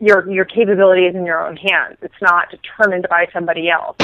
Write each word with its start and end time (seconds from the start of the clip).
your 0.00 0.28
your 0.30 0.44
capability 0.44 1.02
is 1.02 1.14
in 1.14 1.24
your 1.26 1.46
own 1.46 1.56
hands. 1.56 1.98
It's 2.02 2.20
not 2.20 2.50
determined 2.50 3.06
by 3.10 3.26
somebody 3.32 3.68
else. 3.70 3.96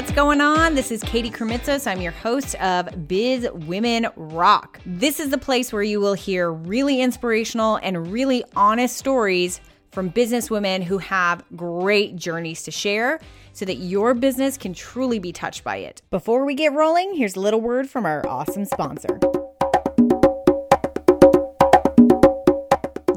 What's 0.00 0.12
going 0.12 0.40
on? 0.40 0.74
This 0.74 0.90
is 0.90 1.02
Katie 1.02 1.30
Krimitsos. 1.30 1.86
I'm 1.86 2.00
your 2.00 2.10
host 2.10 2.54
of 2.54 3.06
Biz 3.06 3.46
Women 3.52 4.06
Rock. 4.16 4.80
This 4.86 5.20
is 5.20 5.28
the 5.28 5.36
place 5.36 5.74
where 5.74 5.82
you 5.82 6.00
will 6.00 6.14
hear 6.14 6.50
really 6.50 7.02
inspirational 7.02 7.78
and 7.82 8.10
really 8.10 8.42
honest 8.56 8.96
stories 8.96 9.60
from 9.90 10.08
business 10.08 10.50
women 10.50 10.80
who 10.80 10.96
have 10.96 11.44
great 11.54 12.16
journeys 12.16 12.62
to 12.62 12.70
share 12.70 13.20
so 13.52 13.66
that 13.66 13.74
your 13.74 14.14
business 14.14 14.56
can 14.56 14.72
truly 14.72 15.18
be 15.18 15.34
touched 15.34 15.64
by 15.64 15.76
it. 15.76 16.00
Before 16.08 16.46
we 16.46 16.54
get 16.54 16.72
rolling, 16.72 17.14
here's 17.14 17.36
a 17.36 17.40
little 17.40 17.60
word 17.60 17.90
from 17.90 18.06
our 18.06 18.26
awesome 18.26 18.64
sponsor. 18.64 19.18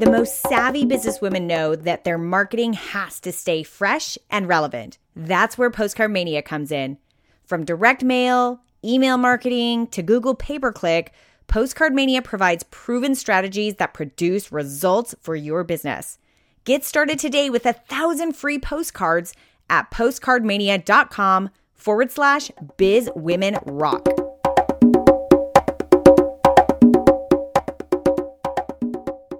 The 0.00 0.10
most 0.10 0.42
savvy 0.42 0.84
businesswomen 0.84 1.44
know 1.44 1.76
that 1.76 2.04
their 2.04 2.18
marketing 2.18 2.74
has 2.74 3.20
to 3.20 3.32
stay 3.32 3.62
fresh 3.62 4.18
and 4.28 4.46
relevant. 4.46 4.98
That's 5.16 5.56
where 5.56 5.70
Postcard 5.70 6.10
Mania 6.10 6.42
comes 6.42 6.72
in. 6.72 6.98
From 7.44 7.64
direct 7.64 8.02
mail, 8.02 8.60
email 8.84 9.16
marketing, 9.16 9.86
to 9.88 10.02
Google 10.02 10.34
pay 10.34 10.58
per 10.58 10.72
click, 10.72 11.12
Postcard 11.46 11.94
Mania 11.94 12.22
provides 12.22 12.64
proven 12.64 13.14
strategies 13.14 13.76
that 13.76 13.94
produce 13.94 14.50
results 14.50 15.14
for 15.20 15.36
your 15.36 15.62
business. 15.62 16.18
Get 16.64 16.84
started 16.84 17.18
today 17.18 17.50
with 17.50 17.66
a 17.66 17.74
thousand 17.74 18.32
free 18.32 18.58
postcards 18.58 19.34
at 19.68 19.90
postcardmania.com 19.90 21.50
forward 21.74 22.10
slash 22.10 22.50
biz 22.76 23.10
women 23.14 23.58
rock. 23.66 24.08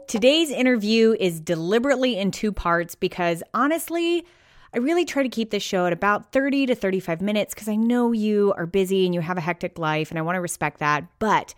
Today's 0.07 0.51
interview 0.51 1.17
is 1.19 1.41
deliberately 1.41 2.17
in 2.17 2.31
two 2.31 2.53
parts 2.53 2.95
because 2.95 3.43
honestly, 3.53 4.25
I 4.75 4.79
really 4.79 5.05
try 5.05 5.23
to 5.23 5.29
keep 5.29 5.51
this 5.51 5.63
show 5.63 5.87
at 5.87 5.93
about 5.93 6.33
30 6.33 6.67
to 6.67 6.75
35 6.75 7.21
minutes 7.21 7.55
because 7.55 7.69
I 7.69 7.77
know 7.77 8.11
you 8.11 8.53
are 8.57 8.67
busy 8.67 9.05
and 9.05 9.15
you 9.15 9.21
have 9.21 9.39
a 9.39 9.41
hectic 9.41 9.79
life 9.79 10.11
and 10.11 10.19
I 10.19 10.23
want 10.23 10.35
to 10.35 10.41
respect 10.41 10.81
that. 10.81 11.05
But 11.21 11.55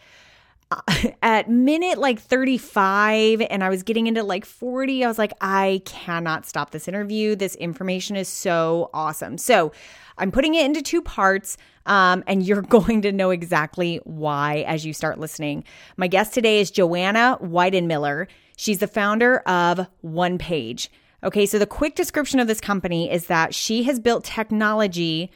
uh, 0.70 0.82
at 1.22 1.48
minute 1.48 1.96
like 1.96 2.20
35 2.20 3.40
and 3.40 3.64
I 3.64 3.70
was 3.70 3.82
getting 3.82 4.06
into 4.06 4.22
like 4.22 4.44
40, 4.44 5.02
I 5.02 5.08
was 5.08 5.16
like, 5.16 5.32
I 5.40 5.80
cannot 5.86 6.44
stop 6.44 6.72
this 6.72 6.88
interview. 6.88 7.34
This 7.36 7.54
information 7.54 8.16
is 8.16 8.28
so 8.28 8.90
awesome. 8.92 9.38
So 9.38 9.72
I'm 10.18 10.30
putting 10.30 10.54
it 10.54 10.66
into 10.66 10.82
two 10.82 11.00
parts. 11.00 11.56
Um, 11.86 12.22
and 12.26 12.44
you're 12.44 12.62
going 12.68 13.00
to 13.02 13.12
know 13.12 13.30
exactly 13.30 13.98
why 14.04 14.64
as 14.66 14.84
you 14.84 14.92
start 14.92 15.18
listening. 15.18 15.64
My 15.96 16.06
guest 16.06 16.34
today 16.34 16.60
is 16.60 16.70
Joanna 16.70 17.38
Weidenmiller. 17.40 18.26
She's 18.56 18.80
the 18.80 18.88
founder 18.88 19.38
of 19.38 19.86
One 20.02 20.36
Page. 20.36 20.90
Okay, 21.24 21.46
so 21.46 21.58
the 21.58 21.66
quick 21.66 21.94
description 21.94 22.40
of 22.40 22.46
this 22.46 22.60
company 22.60 23.10
is 23.10 23.26
that 23.26 23.54
she 23.54 23.84
has 23.84 23.98
built 23.98 24.24
technology 24.24 25.30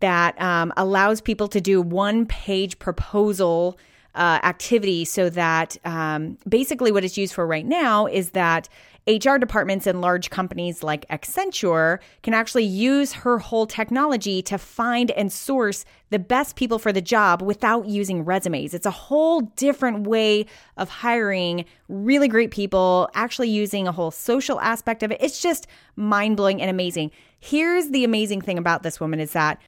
that 0.00 0.40
um, 0.40 0.72
allows 0.76 1.20
people 1.20 1.48
to 1.48 1.60
do 1.60 1.80
one 1.80 2.26
page 2.26 2.78
proposal 2.78 3.78
uh, 4.14 4.40
activity 4.42 5.04
so 5.04 5.30
that 5.30 5.76
um, 5.84 6.36
basically 6.48 6.92
what 6.92 7.04
it's 7.04 7.16
used 7.16 7.34
for 7.34 7.46
right 7.46 7.66
now 7.66 8.06
is 8.06 8.30
that 8.30 8.68
HR 9.06 9.36
departments 9.36 9.86
in 9.86 10.00
large 10.00 10.30
companies 10.30 10.82
like 10.82 11.08
Accenture 11.08 11.98
can 12.22 12.34
actually 12.34 12.64
use 12.64 13.12
her 13.12 13.38
whole 13.38 13.66
technology 13.66 14.42
to 14.42 14.58
find 14.58 15.10
and 15.12 15.32
source 15.32 15.84
the 16.10 16.20
best 16.20 16.54
people 16.54 16.78
for 16.78 16.92
the 16.92 17.00
job 17.00 17.42
without 17.42 17.86
using 17.86 18.24
resumes. 18.24 18.74
It's 18.74 18.86
a 18.86 18.92
whole 18.92 19.40
different 19.40 20.06
way 20.06 20.46
of 20.76 20.88
hiring 20.88 21.64
really 21.88 22.28
great 22.28 22.52
people, 22.52 23.10
actually 23.14 23.48
using 23.48 23.88
a 23.88 23.92
whole 23.92 24.12
social 24.12 24.60
aspect 24.60 25.02
of 25.02 25.10
it. 25.10 25.18
It's 25.20 25.42
just 25.42 25.66
mind 25.96 26.36
blowing 26.36 26.60
and 26.60 26.70
amazing. 26.70 27.10
Here's 27.40 27.90
the 27.90 28.04
amazing 28.04 28.42
thing 28.42 28.56
about 28.56 28.84
this 28.84 29.00
woman 29.00 29.18
is 29.18 29.32
that 29.32 29.60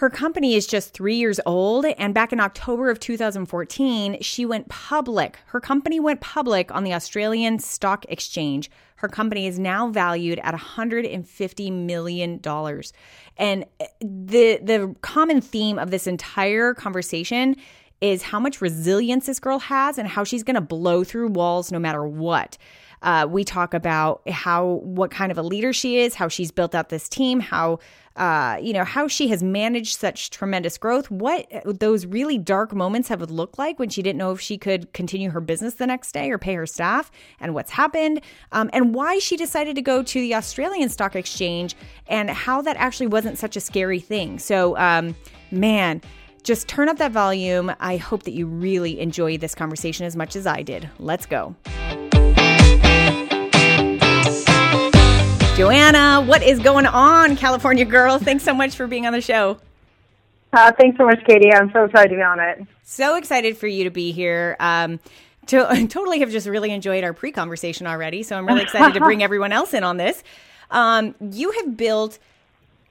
her 0.00 0.08
company 0.08 0.54
is 0.54 0.66
just 0.66 0.94
three 0.94 1.16
years 1.16 1.38
old, 1.44 1.84
and 1.84 2.14
back 2.14 2.32
in 2.32 2.40
October 2.40 2.88
of 2.88 2.98
2014, 3.00 4.22
she 4.22 4.46
went 4.46 4.66
public. 4.70 5.38
Her 5.48 5.60
company 5.60 6.00
went 6.00 6.22
public 6.22 6.74
on 6.74 6.84
the 6.84 6.94
Australian 6.94 7.58
Stock 7.58 8.06
Exchange. 8.08 8.70
Her 8.96 9.08
company 9.08 9.46
is 9.46 9.58
now 9.58 9.88
valued 9.90 10.40
at 10.42 10.54
$150 10.54 11.72
million. 11.84 12.40
And 13.36 13.66
the, 14.00 14.58
the 14.62 14.96
common 15.02 15.42
theme 15.42 15.78
of 15.78 15.90
this 15.90 16.06
entire 16.06 16.72
conversation 16.72 17.56
is 18.00 18.22
how 18.22 18.40
much 18.40 18.62
resilience 18.62 19.26
this 19.26 19.38
girl 19.38 19.58
has 19.58 19.98
and 19.98 20.08
how 20.08 20.24
she's 20.24 20.42
going 20.42 20.54
to 20.54 20.62
blow 20.62 21.04
through 21.04 21.28
walls 21.28 21.70
no 21.70 21.78
matter 21.78 22.06
what. 22.06 22.56
Uh, 23.02 23.26
we 23.28 23.44
talk 23.44 23.72
about 23.74 24.26
how 24.28 24.80
what 24.82 25.10
kind 25.10 25.32
of 25.32 25.38
a 25.38 25.42
leader 25.42 25.72
she 25.72 25.98
is, 26.00 26.14
how 26.14 26.28
she's 26.28 26.50
built 26.50 26.74
out 26.74 26.90
this 26.90 27.08
team, 27.08 27.40
how 27.40 27.78
uh, 28.20 28.58
you 28.60 28.74
know 28.74 28.84
how 28.84 29.08
she 29.08 29.28
has 29.28 29.42
managed 29.42 29.98
such 29.98 30.28
tremendous 30.28 30.76
growth, 30.76 31.10
what 31.10 31.50
those 31.64 32.04
really 32.04 32.36
dark 32.36 32.74
moments 32.74 33.08
have 33.08 33.22
looked 33.30 33.58
like 33.58 33.78
when 33.78 33.88
she 33.88 34.02
didn't 34.02 34.18
know 34.18 34.30
if 34.30 34.40
she 34.40 34.58
could 34.58 34.92
continue 34.92 35.30
her 35.30 35.40
business 35.40 35.74
the 35.74 35.86
next 35.86 36.12
day 36.12 36.30
or 36.30 36.36
pay 36.36 36.54
her 36.54 36.66
staff, 36.66 37.10
and 37.40 37.54
what's 37.54 37.70
happened, 37.70 38.20
um, 38.52 38.68
and 38.74 38.94
why 38.94 39.18
she 39.18 39.38
decided 39.38 39.74
to 39.74 39.80
go 39.80 40.02
to 40.02 40.20
the 40.20 40.34
Australian 40.34 40.90
Stock 40.90 41.16
Exchange, 41.16 41.74
and 42.08 42.28
how 42.28 42.60
that 42.60 42.76
actually 42.76 43.06
wasn't 43.06 43.38
such 43.38 43.56
a 43.56 43.60
scary 43.60 44.00
thing. 44.00 44.38
So, 44.38 44.76
um, 44.76 45.16
man 45.50 46.02
just 46.42 46.68
turn 46.68 46.88
up 46.88 46.96
that 46.96 47.12
volume. 47.12 47.70
I 47.80 47.98
hope 47.98 48.22
that 48.22 48.32
you 48.32 48.46
really 48.46 48.98
enjoy 48.98 49.36
this 49.36 49.54
conversation 49.54 50.06
as 50.06 50.16
much 50.16 50.36
as 50.36 50.46
I 50.46 50.62
did. 50.62 50.88
Let's 50.98 51.26
go. 51.26 51.54
Joanna, 55.56 56.22
what 56.22 56.42
is 56.42 56.58
going 56.58 56.86
on, 56.86 57.36
California 57.36 57.84
girl? 57.84 58.18
Thanks 58.18 58.44
so 58.44 58.54
much 58.54 58.74
for 58.74 58.86
being 58.86 59.06
on 59.06 59.12
the 59.12 59.20
show. 59.20 59.58
Uh, 60.52 60.72
thanks 60.72 60.96
so 60.96 61.04
much, 61.04 61.22
Katie. 61.26 61.52
I'm 61.52 61.70
so 61.72 61.84
excited 61.84 62.08
to 62.10 62.16
be 62.16 62.22
on 62.22 62.40
it. 62.40 62.66
So 62.82 63.16
excited 63.16 63.56
for 63.56 63.66
you 63.66 63.84
to 63.84 63.90
be 63.90 64.12
here. 64.12 64.56
Um, 64.58 64.98
to, 65.46 65.86
totally 65.88 66.20
have 66.20 66.30
just 66.30 66.46
really 66.46 66.70
enjoyed 66.70 67.04
our 67.04 67.12
pre 67.12 67.32
conversation 67.32 67.86
already. 67.86 68.22
So 68.22 68.36
I'm 68.36 68.46
really 68.46 68.62
excited 68.62 68.94
to 68.94 69.00
bring 69.00 69.22
everyone 69.22 69.52
else 69.52 69.74
in 69.74 69.84
on 69.84 69.96
this. 69.96 70.22
Um, 70.70 71.14
you 71.30 71.50
have 71.52 71.76
built 71.76 72.18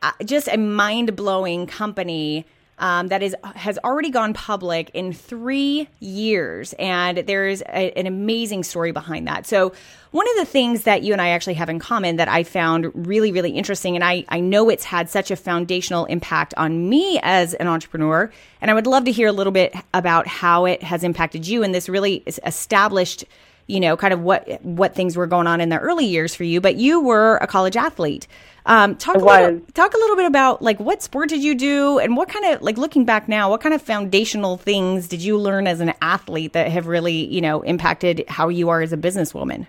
uh, 0.01 0.11
just 0.23 0.47
a 0.47 0.57
mind 0.57 1.15
blowing 1.15 1.65
company 1.65 2.45
um, 2.79 3.07
that 3.07 3.21
is 3.21 3.35
has 3.55 3.77
already 3.83 4.09
gone 4.09 4.33
public 4.33 4.89
in 4.93 5.13
three 5.13 5.87
years, 5.99 6.73
and 6.79 7.19
there 7.19 7.47
is 7.47 7.61
a, 7.69 7.91
an 7.97 8.07
amazing 8.07 8.63
story 8.63 8.91
behind 8.91 9.27
that. 9.27 9.45
So, 9.45 9.73
one 10.11 10.27
of 10.29 10.37
the 10.37 10.45
things 10.45 10.83
that 10.83 11.03
you 11.03 11.13
and 11.13 11.21
I 11.21 11.29
actually 11.29 11.53
have 11.55 11.69
in 11.69 11.77
common 11.79 12.15
that 12.15 12.27
I 12.27 12.43
found 12.43 12.91
really, 13.07 13.31
really 13.31 13.51
interesting, 13.51 13.95
and 13.95 14.03
I, 14.03 14.25
I 14.29 14.39
know 14.39 14.69
it's 14.69 14.85
had 14.85 15.09
such 15.09 15.29
a 15.29 15.35
foundational 15.35 16.05
impact 16.05 16.53
on 16.57 16.89
me 16.89 17.19
as 17.21 17.53
an 17.53 17.67
entrepreneur, 17.67 18.31
and 18.61 18.71
I 18.71 18.73
would 18.73 18.87
love 18.87 19.05
to 19.05 19.11
hear 19.11 19.27
a 19.27 19.33
little 19.33 19.53
bit 19.53 19.75
about 19.93 20.27
how 20.27 20.65
it 20.65 20.81
has 20.81 21.03
impacted 21.03 21.47
you 21.47 21.63
and 21.63 21.75
this 21.75 21.89
really 21.89 22.23
established 22.45 23.25
you 23.69 23.79
know, 23.79 23.95
kind 23.95 24.13
of 24.13 24.21
what 24.21 24.63
what 24.63 24.95
things 24.95 25.15
were 25.15 25.27
going 25.27 25.47
on 25.47 25.61
in 25.61 25.69
the 25.69 25.77
early 25.77 26.05
years 26.05 26.35
for 26.35 26.43
you. 26.43 26.59
But 26.59 26.75
you 26.75 26.99
were 26.99 27.37
a 27.37 27.47
college 27.47 27.77
athlete. 27.77 28.27
Um, 28.65 28.95
talk 28.95 29.15
a 29.15 29.19
little, 29.19 29.61
talk 29.73 29.93
a 29.93 29.97
little 29.97 30.15
bit 30.15 30.25
about 30.25 30.61
like 30.61 30.79
what 30.79 31.01
sport 31.01 31.29
did 31.29 31.43
you 31.43 31.55
do, 31.55 31.99
and 31.99 32.17
what 32.17 32.29
kind 32.29 32.45
of 32.45 32.61
like 32.61 32.77
looking 32.77 33.05
back 33.05 33.29
now, 33.29 33.49
what 33.49 33.61
kind 33.61 33.73
of 33.73 33.81
foundational 33.81 34.57
things 34.57 35.07
did 35.07 35.21
you 35.21 35.37
learn 35.37 35.67
as 35.67 35.79
an 35.79 35.93
athlete 36.01 36.53
that 36.53 36.69
have 36.71 36.87
really 36.87 37.25
you 37.25 37.41
know 37.41 37.61
impacted 37.61 38.25
how 38.27 38.49
you 38.49 38.69
are 38.69 38.81
as 38.81 38.91
a 38.91 38.97
businesswoman? 38.97 39.67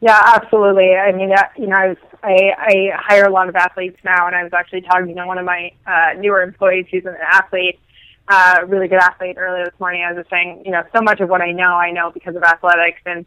Yeah, 0.00 0.20
absolutely. 0.36 0.94
I 0.94 1.12
mean, 1.12 1.32
you 1.56 1.66
know, 1.66 1.76
I 1.76 1.88
was 1.88 1.96
I, 2.22 2.52
I 2.58 2.90
hire 2.96 3.24
a 3.24 3.30
lot 3.30 3.48
of 3.48 3.56
athletes 3.56 3.98
now, 4.04 4.26
and 4.26 4.34
I 4.34 4.42
was 4.44 4.52
actually 4.52 4.82
talking 4.82 5.14
to 5.14 5.26
one 5.26 5.38
of 5.38 5.44
my 5.44 5.72
uh, 5.86 6.14
newer 6.18 6.42
employees 6.42 6.86
who's 6.90 7.04
an 7.04 7.16
athlete, 7.26 7.78
uh, 8.28 8.60
really 8.66 8.88
good 8.88 9.00
athlete 9.00 9.36
earlier 9.38 9.64
this 9.64 9.78
morning. 9.78 10.02
I 10.02 10.12
was 10.12 10.22
just 10.22 10.30
saying, 10.30 10.62
you 10.64 10.72
know, 10.72 10.82
so 10.94 11.02
much 11.02 11.20
of 11.20 11.28
what 11.28 11.40
I 11.40 11.52
know, 11.52 11.74
I 11.74 11.90
know 11.90 12.10
because 12.10 12.36
of 12.36 12.42
athletics, 12.42 13.00
and 13.04 13.26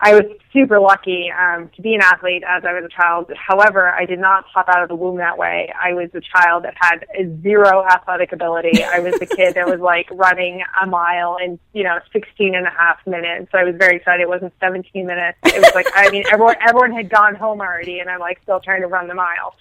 I 0.00 0.12
was 0.14 0.24
super 0.52 0.80
lucky 0.80 1.30
um, 1.30 1.70
to 1.76 1.82
be 1.82 1.94
an 1.94 2.02
athlete 2.02 2.42
as 2.46 2.64
I 2.64 2.74
was 2.74 2.84
a 2.84 2.88
child. 2.88 3.32
However, 3.36 3.88
I 3.88 4.04
did 4.04 4.18
not 4.18 4.44
pop 4.52 4.68
out 4.68 4.82
of 4.82 4.88
the 4.88 4.94
womb 4.94 5.16
that 5.16 5.38
way. 5.38 5.72
I 5.80 5.94
was 5.94 6.10
a 6.14 6.20
child 6.20 6.64
that 6.64 6.74
had 6.76 7.06
zero 7.42 7.84
athletic 7.86 8.32
ability. 8.32 8.84
I 8.84 8.98
was 8.98 9.14
the 9.18 9.26
kid 9.26 9.54
that 9.54 9.66
was 9.66 9.80
like 9.80 10.08
running 10.12 10.62
a 10.82 10.86
mile 10.86 11.38
in, 11.42 11.58
you 11.72 11.84
know, 11.84 12.00
16 12.12 12.54
and 12.54 12.66
a 12.66 12.70
half 12.70 12.98
minutes. 13.06 13.50
So 13.52 13.58
I 13.58 13.64
was 13.64 13.76
very 13.76 13.96
excited. 13.96 14.22
It 14.22 14.28
wasn't 14.28 14.52
17 14.60 15.06
minutes. 15.06 15.38
It 15.44 15.62
was 15.62 15.74
like, 15.74 15.86
I 15.94 16.10
mean, 16.10 16.24
everyone, 16.30 16.56
everyone 16.60 16.92
had 16.92 17.08
gone 17.08 17.34
home 17.34 17.60
already 17.60 18.00
and 18.00 18.10
I'm 18.10 18.20
like 18.20 18.40
still 18.42 18.60
trying 18.60 18.82
to 18.82 18.88
run 18.88 19.08
the 19.08 19.14
mile. 19.14 19.54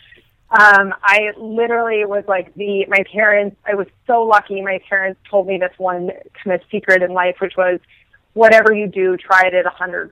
Um, 0.54 0.94
I 1.04 1.32
literally 1.38 2.06
was 2.06 2.24
like 2.28 2.54
the, 2.54 2.86
my 2.88 3.04
parents, 3.12 3.56
I 3.66 3.74
was 3.74 3.88
so 4.06 4.22
lucky. 4.22 4.62
My 4.62 4.80
parents 4.88 5.20
told 5.30 5.48
me 5.48 5.58
this 5.58 5.74
one 5.78 6.12
kind 6.44 6.54
of 6.54 6.62
secret 6.70 7.02
in 7.02 7.12
life, 7.12 7.38
which 7.40 7.58
was, 7.58 7.80
whatever 8.34 8.74
you 8.74 8.88
do, 8.88 9.18
try 9.18 9.44
it 9.46 9.54
at 9.54 9.66
a 9.66 9.70
100%. 9.70 10.12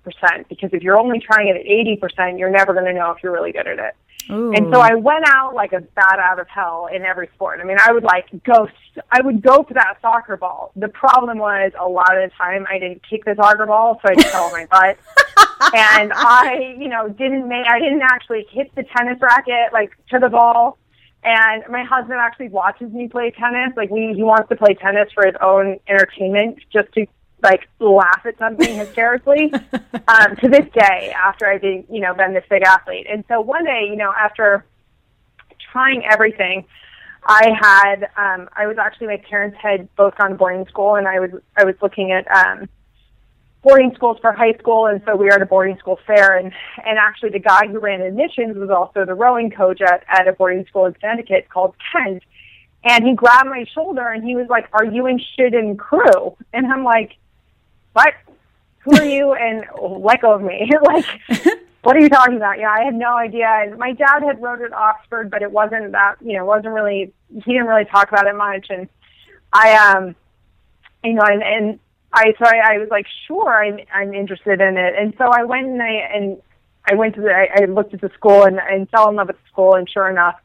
Because 0.50 0.72
if 0.74 0.82
you're 0.82 1.00
only 1.00 1.20
trying 1.20 1.48
it 1.48 1.58
at 1.58 1.66
80%, 1.66 2.40
you're 2.40 2.50
never 2.50 2.74
going 2.74 2.86
to 2.86 2.94
know 2.94 3.12
if 3.12 3.22
you're 3.22 3.32
really 3.32 3.52
good 3.52 3.68
at 3.68 3.80
it. 3.80 3.96
Ooh. 4.30 4.54
And 4.54 4.68
so 4.72 4.80
I 4.80 4.96
went 4.96 5.26
out 5.28 5.56
like 5.56 5.74
a 5.74 5.82
bat 5.82 6.20
out 6.20 6.40
of 6.40 6.48
hell 6.48 6.88
in 6.94 7.04
every 7.04 7.28
sport. 7.34 7.60
I 7.60 7.64
mean, 7.64 7.78
I 7.84 7.92
would 7.92 8.04
like 8.04 8.28
go, 8.44 8.68
I 9.12 9.22
would 9.22 9.42
go 9.42 9.64
for 9.64 9.74
that 9.74 9.98
soccer 10.02 10.38
ball. 10.38 10.72
The 10.76 10.90
problem 10.90 11.40
was 11.40 11.72
a 11.80 11.88
lot 11.88 12.16
of 12.16 12.30
the 12.30 12.36
time 12.36 12.66
I 12.70 12.80
didn't 12.80 13.02
kick 13.08 13.26
the 13.26 13.36
soccer 13.36 13.66
ball, 13.66 14.00
so 14.02 14.12
I 14.12 14.16
just 14.16 14.30
fell 14.30 14.44
on 14.44 14.52
my 14.52 14.66
butt. 14.72 14.98
and 15.74 16.14
I, 16.14 16.76
you 16.78 16.88
know, 16.88 17.10
didn't 17.10 17.48
make, 17.48 17.66
I 17.68 17.80
didn't 17.80 18.04
actually 18.04 18.46
hit 18.52 18.74
the 18.76 18.84
tennis 18.96 19.18
racket 19.22 19.74
like 19.74 19.92
to 20.10 20.20
the 20.20 20.30
ball. 20.30 20.78
And 21.24 21.64
my 21.70 21.84
husband 21.84 22.20
actually 22.20 22.50
watches 22.50 22.92
me 22.92 23.08
play 23.08 23.32
tennis. 23.32 23.74
Like 23.76 23.90
we, 23.90 24.14
he 24.16 24.24
wants 24.24 24.50
to 24.50 24.56
play 24.56 24.74
tennis 24.74 25.10
for 25.14 25.26
his 25.26 25.36
own 25.42 25.80
entertainment, 25.88 26.60
just 26.74 26.92
to 26.94 27.06
like 27.44 27.68
laugh 27.80 28.22
at 28.26 28.38
something 28.38 28.76
hysterically 28.76 29.52
um, 30.08 30.36
to 30.38 30.48
this 30.48 30.66
day 30.74 31.12
after 31.12 31.48
I've 31.48 31.62
been, 31.62 31.86
you 31.90 32.02
know, 32.02 32.14
been 32.14 32.34
this 32.34 32.46
big 32.50 32.64
athlete. 32.64 33.08
And 33.10 33.24
so 33.28 33.42
one 33.42 33.66
day, 33.66 33.88
you 33.90 33.96
know, 33.96 34.14
after 34.20 34.66
trying 35.72 36.04
everything, 36.06 36.66
I 37.24 37.52
had, 37.60 38.04
um, 38.18 38.50
I 38.56 38.68
was 38.68 38.78
actually, 38.78 39.08
my 39.08 39.22
parents 39.30 39.58
had 39.62 39.94
both 39.96 40.18
gone 40.18 40.32
to 40.32 40.36
boarding 40.36 40.66
school 40.68 40.96
and 40.96 41.08
I 41.08 41.20
was, 41.20 41.32
I 41.56 41.66
was 41.66 41.76
looking 41.82 42.12
at, 42.12 42.30
um, 42.30 42.68
boarding 43.62 43.94
schools 43.94 44.18
for 44.22 44.32
high 44.32 44.54
school. 44.54 44.88
And 44.88 45.02
so 45.06 45.16
we 45.16 45.26
were 45.26 45.34
at 45.34 45.42
a 45.42 45.46
boarding 45.46 45.78
school 45.78 46.00
fair 46.08 46.38
and, 46.38 46.52
and 46.84 46.98
actually 46.98 47.30
the 47.30 47.40
guy 47.40 47.68
who 47.68 47.80
ran 47.80 48.02
admissions 48.02 48.58
was 48.58 48.70
also 48.70 49.06
the 49.06 49.14
rowing 49.14 49.52
coach 49.52 49.82
at, 49.82 50.04
at 50.08 50.28
a 50.28 50.34
boarding 50.34 50.66
school 50.66 50.86
in 50.86 50.94
Connecticut 50.94 51.50
called 51.50 51.76
Kent. 51.92 52.24
And 52.84 53.06
he 53.06 53.14
grabbed 53.14 53.50
my 53.50 53.66
shoulder 53.76 54.08
and 54.08 54.24
he 54.24 54.36
was 54.36 54.48
like, 54.50 54.68
are 54.74 54.86
you 54.86 55.08
interested 55.08 55.54
in 55.54 55.78
crew? 55.78 56.36
And 56.54 56.66
I'm 56.66 56.84
like, 56.84 57.12
what? 57.94 58.14
Who 58.80 58.96
are 58.96 59.06
you? 59.06 59.34
And 59.34 59.66
let 59.80 60.22
go 60.22 60.34
of 60.34 60.42
me. 60.42 60.70
like, 60.84 61.06
what 61.84 61.96
are 61.96 62.00
you 62.00 62.10
talking 62.10 62.36
about? 62.36 62.60
Yeah, 62.60 62.72
I 62.72 62.84
had 62.84 62.96
no 62.96 63.16
idea. 63.16 63.48
And 63.48 63.78
my 63.78 63.94
dad 63.94 64.24
had 64.24 64.42
wrote 64.42 64.62
at 64.62 64.74
Oxford, 64.74 65.30
but 65.30 65.42
it 65.42 65.52
wasn't 65.52 65.92
that, 65.92 66.16
you 66.22 66.38
know, 66.38 66.46
wasn't 66.46 66.74
really, 66.74 67.14
he 67.34 67.54
didn't 67.54 67.68
really 67.68 67.86
talk 67.86 68.10
about 68.10 68.28
it 68.28 68.36
much. 68.36 68.68
And 68.70 68.88
I, 69.54 69.74
um, 69.74 70.16
you 71.04 71.14
know, 71.14 71.24
and, 71.24 71.44
and 71.44 71.80
I, 72.14 72.34
so 72.38 72.46
I, 72.46 72.76
I 72.76 72.78
was 72.78 72.90
like, 72.90 73.06
sure, 73.28 73.64
I'm, 73.64 73.80
I'm 73.94 74.14
interested 74.14 74.62
in 74.62 74.78
it. 74.78 74.94
And 74.98 75.14
so 75.18 75.26
I 75.26 75.44
went 75.44 75.68
and 75.68 75.82
I, 75.82 75.92
and 76.14 76.42
I 76.86 76.96
went 76.96 77.16
to 77.16 77.22
the, 77.22 77.32
I, 77.32 77.64
I 77.64 77.66
looked 77.66 77.94
at 77.94 78.02
the 78.02 78.12
school 78.16 78.44
and, 78.44 78.60
and 78.60 78.90
fell 78.90 79.10
in 79.10 79.16
love 79.16 79.28
with 79.28 79.38
the 79.38 79.50
school. 79.52 79.76
And 79.76 79.90
sure 79.90 80.10
enough, 80.10 80.40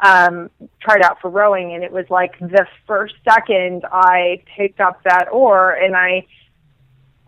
um, 0.00 0.50
tried 0.80 1.02
out 1.02 1.20
for 1.20 1.30
rowing. 1.30 1.74
And 1.74 1.82
it 1.82 1.92
was 1.92 2.06
like 2.08 2.38
the 2.38 2.66
first 2.86 3.14
second 3.28 3.84
I 3.90 4.42
picked 4.56 4.80
up 4.80 5.02
that 5.04 5.28
oar 5.32 5.72
and 5.72 5.96
I, 5.96 6.26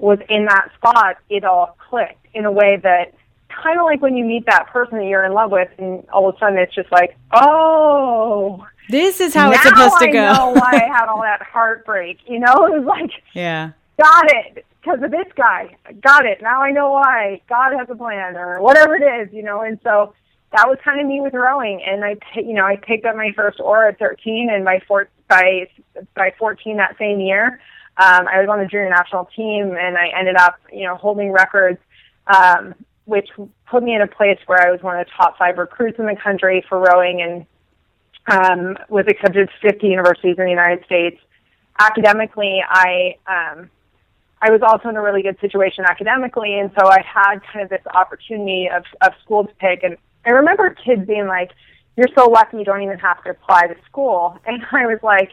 was 0.00 0.18
in 0.28 0.46
that 0.46 0.70
spot, 0.76 1.16
it 1.28 1.44
all 1.44 1.76
clicked 1.88 2.26
in 2.34 2.44
a 2.44 2.52
way 2.52 2.78
that 2.82 3.14
kind 3.62 3.78
of 3.78 3.84
like 3.84 4.00
when 4.00 4.16
you 4.16 4.24
meet 4.24 4.46
that 4.46 4.68
person 4.68 4.98
that 4.98 5.06
you're 5.06 5.24
in 5.24 5.32
love 5.32 5.50
with, 5.50 5.68
and 5.78 6.08
all 6.10 6.28
of 6.28 6.34
a 6.34 6.38
sudden 6.38 6.58
it's 6.58 6.74
just 6.74 6.90
like, 6.90 7.16
oh, 7.32 8.66
this 8.88 9.20
is 9.20 9.34
how 9.34 9.50
it's 9.50 9.62
supposed 9.62 9.98
to 9.98 10.10
go. 10.10 10.18
I 10.18 10.36
know 10.36 10.50
why 10.50 10.70
I 10.72 10.98
had 10.98 11.06
all 11.06 11.20
that 11.22 11.42
heartbreak. 11.42 12.18
You 12.26 12.40
know, 12.40 12.66
it 12.66 12.82
was 12.82 12.86
like, 12.86 13.10
yeah, 13.34 13.72
got 13.98 14.26
it 14.32 14.64
because 14.80 15.02
of 15.02 15.10
this 15.10 15.26
guy. 15.36 15.76
Got 16.00 16.26
it. 16.26 16.40
Now 16.42 16.62
I 16.62 16.70
know 16.70 16.90
why. 16.90 17.40
God 17.48 17.72
has 17.78 17.88
a 17.90 17.94
plan, 17.94 18.36
or 18.36 18.60
whatever 18.60 18.96
it 18.96 19.02
is. 19.22 19.32
You 19.32 19.42
know, 19.42 19.60
and 19.60 19.78
so 19.82 20.14
that 20.52 20.68
was 20.68 20.78
kind 20.84 21.00
of 21.00 21.06
me 21.06 21.20
with 21.20 21.34
rowing. 21.34 21.82
And 21.86 22.04
I, 22.04 22.16
you 22.36 22.54
know, 22.54 22.64
I 22.64 22.76
picked 22.76 23.04
up 23.04 23.16
my 23.16 23.32
first 23.36 23.60
oar 23.60 23.88
at 23.88 23.98
13, 23.98 24.48
and 24.50 24.64
by 24.64 24.80
four, 24.86 25.08
by 25.28 25.68
by 26.14 26.32
14 26.38 26.76
that 26.78 26.96
same 26.98 27.20
year. 27.20 27.60
Um, 28.00 28.26
I 28.28 28.40
was 28.40 28.48
on 28.48 28.58
the 28.58 28.64
junior 28.64 28.88
national 28.88 29.26
team, 29.36 29.76
and 29.78 29.98
I 29.98 30.08
ended 30.18 30.36
up, 30.36 30.58
you 30.72 30.84
know, 30.84 30.96
holding 30.96 31.32
records, 31.32 31.78
um, 32.26 32.74
which 33.04 33.28
put 33.66 33.82
me 33.82 33.94
in 33.94 34.00
a 34.00 34.06
place 34.06 34.38
where 34.46 34.66
I 34.66 34.70
was 34.70 34.82
one 34.82 34.98
of 34.98 35.06
the 35.06 35.12
top 35.14 35.36
five 35.36 35.58
recruits 35.58 35.98
in 35.98 36.06
the 36.06 36.16
country 36.16 36.64
for 36.66 36.78
rowing, 36.78 37.20
and 37.20 37.46
um, 38.26 38.78
was 38.88 39.04
accepted 39.06 39.50
to 39.50 39.70
50 39.70 39.86
universities 39.86 40.36
in 40.38 40.44
the 40.44 40.50
United 40.50 40.82
States. 40.86 41.20
Academically, 41.78 42.62
I 42.66 43.16
um, 43.26 43.68
I 44.40 44.50
was 44.50 44.62
also 44.62 44.88
in 44.88 44.96
a 44.96 45.02
really 45.02 45.20
good 45.20 45.38
situation 45.38 45.84
academically, 45.84 46.58
and 46.58 46.70
so 46.80 46.88
I 46.88 47.02
had 47.02 47.40
kind 47.52 47.62
of 47.62 47.68
this 47.68 47.84
opportunity 47.92 48.70
of 48.74 48.84
of 49.02 49.12
school 49.22 49.44
to 49.46 49.52
pick. 49.56 49.82
And 49.82 49.98
I 50.24 50.30
remember 50.30 50.70
kids 50.70 51.06
being 51.06 51.26
like, 51.26 51.50
"You're 51.98 52.08
so 52.16 52.30
lucky 52.30 52.56
you 52.56 52.64
don't 52.64 52.82
even 52.82 52.98
have 52.98 53.22
to 53.24 53.30
apply 53.30 53.66
to 53.66 53.76
school," 53.84 54.38
and 54.46 54.62
I 54.72 54.86
was 54.86 55.00
like, 55.02 55.32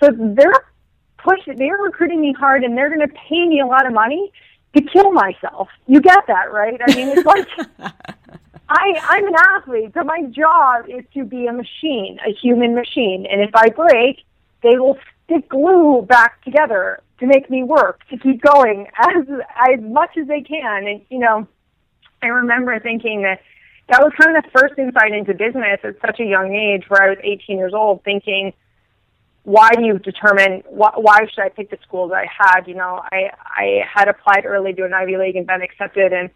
"So 0.00 0.10
they're 0.16 0.64
push 1.26 1.40
they're 1.56 1.76
recruiting 1.76 2.20
me 2.20 2.32
hard 2.32 2.62
and 2.64 2.76
they're 2.76 2.88
going 2.88 3.06
to 3.06 3.14
pay 3.28 3.46
me 3.46 3.60
a 3.60 3.66
lot 3.66 3.86
of 3.86 3.92
money 3.92 4.32
to 4.74 4.82
kill 4.82 5.12
myself. 5.12 5.68
You 5.86 6.00
get 6.00 6.26
that, 6.26 6.52
right? 6.52 6.80
I 6.86 6.94
mean, 6.94 7.08
it's 7.08 7.26
like 7.26 7.48
I 8.68 9.00
I'm 9.02 9.26
an 9.26 9.34
athlete, 9.56 9.92
so 9.94 10.02
my 10.04 10.22
job 10.22 10.88
is 10.88 11.04
to 11.14 11.24
be 11.24 11.46
a 11.46 11.52
machine, 11.52 12.18
a 12.26 12.32
human 12.32 12.74
machine, 12.74 13.26
and 13.30 13.40
if 13.40 13.54
I 13.54 13.68
break, 13.68 14.22
they 14.62 14.78
will 14.78 14.98
stick 15.24 15.48
glue 15.48 16.02
back 16.02 16.42
together 16.42 17.00
to 17.20 17.26
make 17.26 17.48
me 17.48 17.62
work 17.62 18.00
to 18.10 18.18
keep 18.18 18.42
going 18.42 18.86
as 18.98 19.24
as 19.72 19.80
much 19.80 20.16
as 20.16 20.26
they 20.26 20.42
can. 20.42 20.86
And 20.86 21.00
you 21.10 21.18
know, 21.18 21.46
I 22.22 22.26
remember 22.26 22.78
thinking 22.80 23.22
that 23.22 23.40
that 23.88 24.02
was 24.02 24.12
kind 24.20 24.36
of 24.36 24.42
the 24.42 24.50
first 24.50 24.74
insight 24.78 25.12
into 25.12 25.32
business 25.32 25.78
at 25.84 26.00
such 26.00 26.18
a 26.18 26.24
young 26.24 26.54
age, 26.54 26.84
where 26.88 27.02
I 27.02 27.08
was 27.10 27.18
18 27.22 27.56
years 27.56 27.72
old, 27.72 28.02
thinking 28.02 28.52
why 29.46 29.70
do 29.76 29.84
you 29.84 30.00
determine 30.00 30.64
why, 30.68 30.90
why 30.96 31.18
should 31.32 31.40
I 31.40 31.50
pick 31.50 31.70
the 31.70 31.78
school 31.86 32.08
that 32.08 32.16
I 32.16 32.26
had? 32.26 32.66
You 32.66 32.74
know, 32.74 33.00
I 33.12 33.30
I 33.40 33.82
had 33.88 34.08
applied 34.08 34.44
early 34.44 34.72
to 34.72 34.84
an 34.84 34.92
Ivy 34.92 35.16
League 35.16 35.36
and 35.36 35.46
been 35.46 35.62
accepted 35.62 36.12
and 36.12 36.30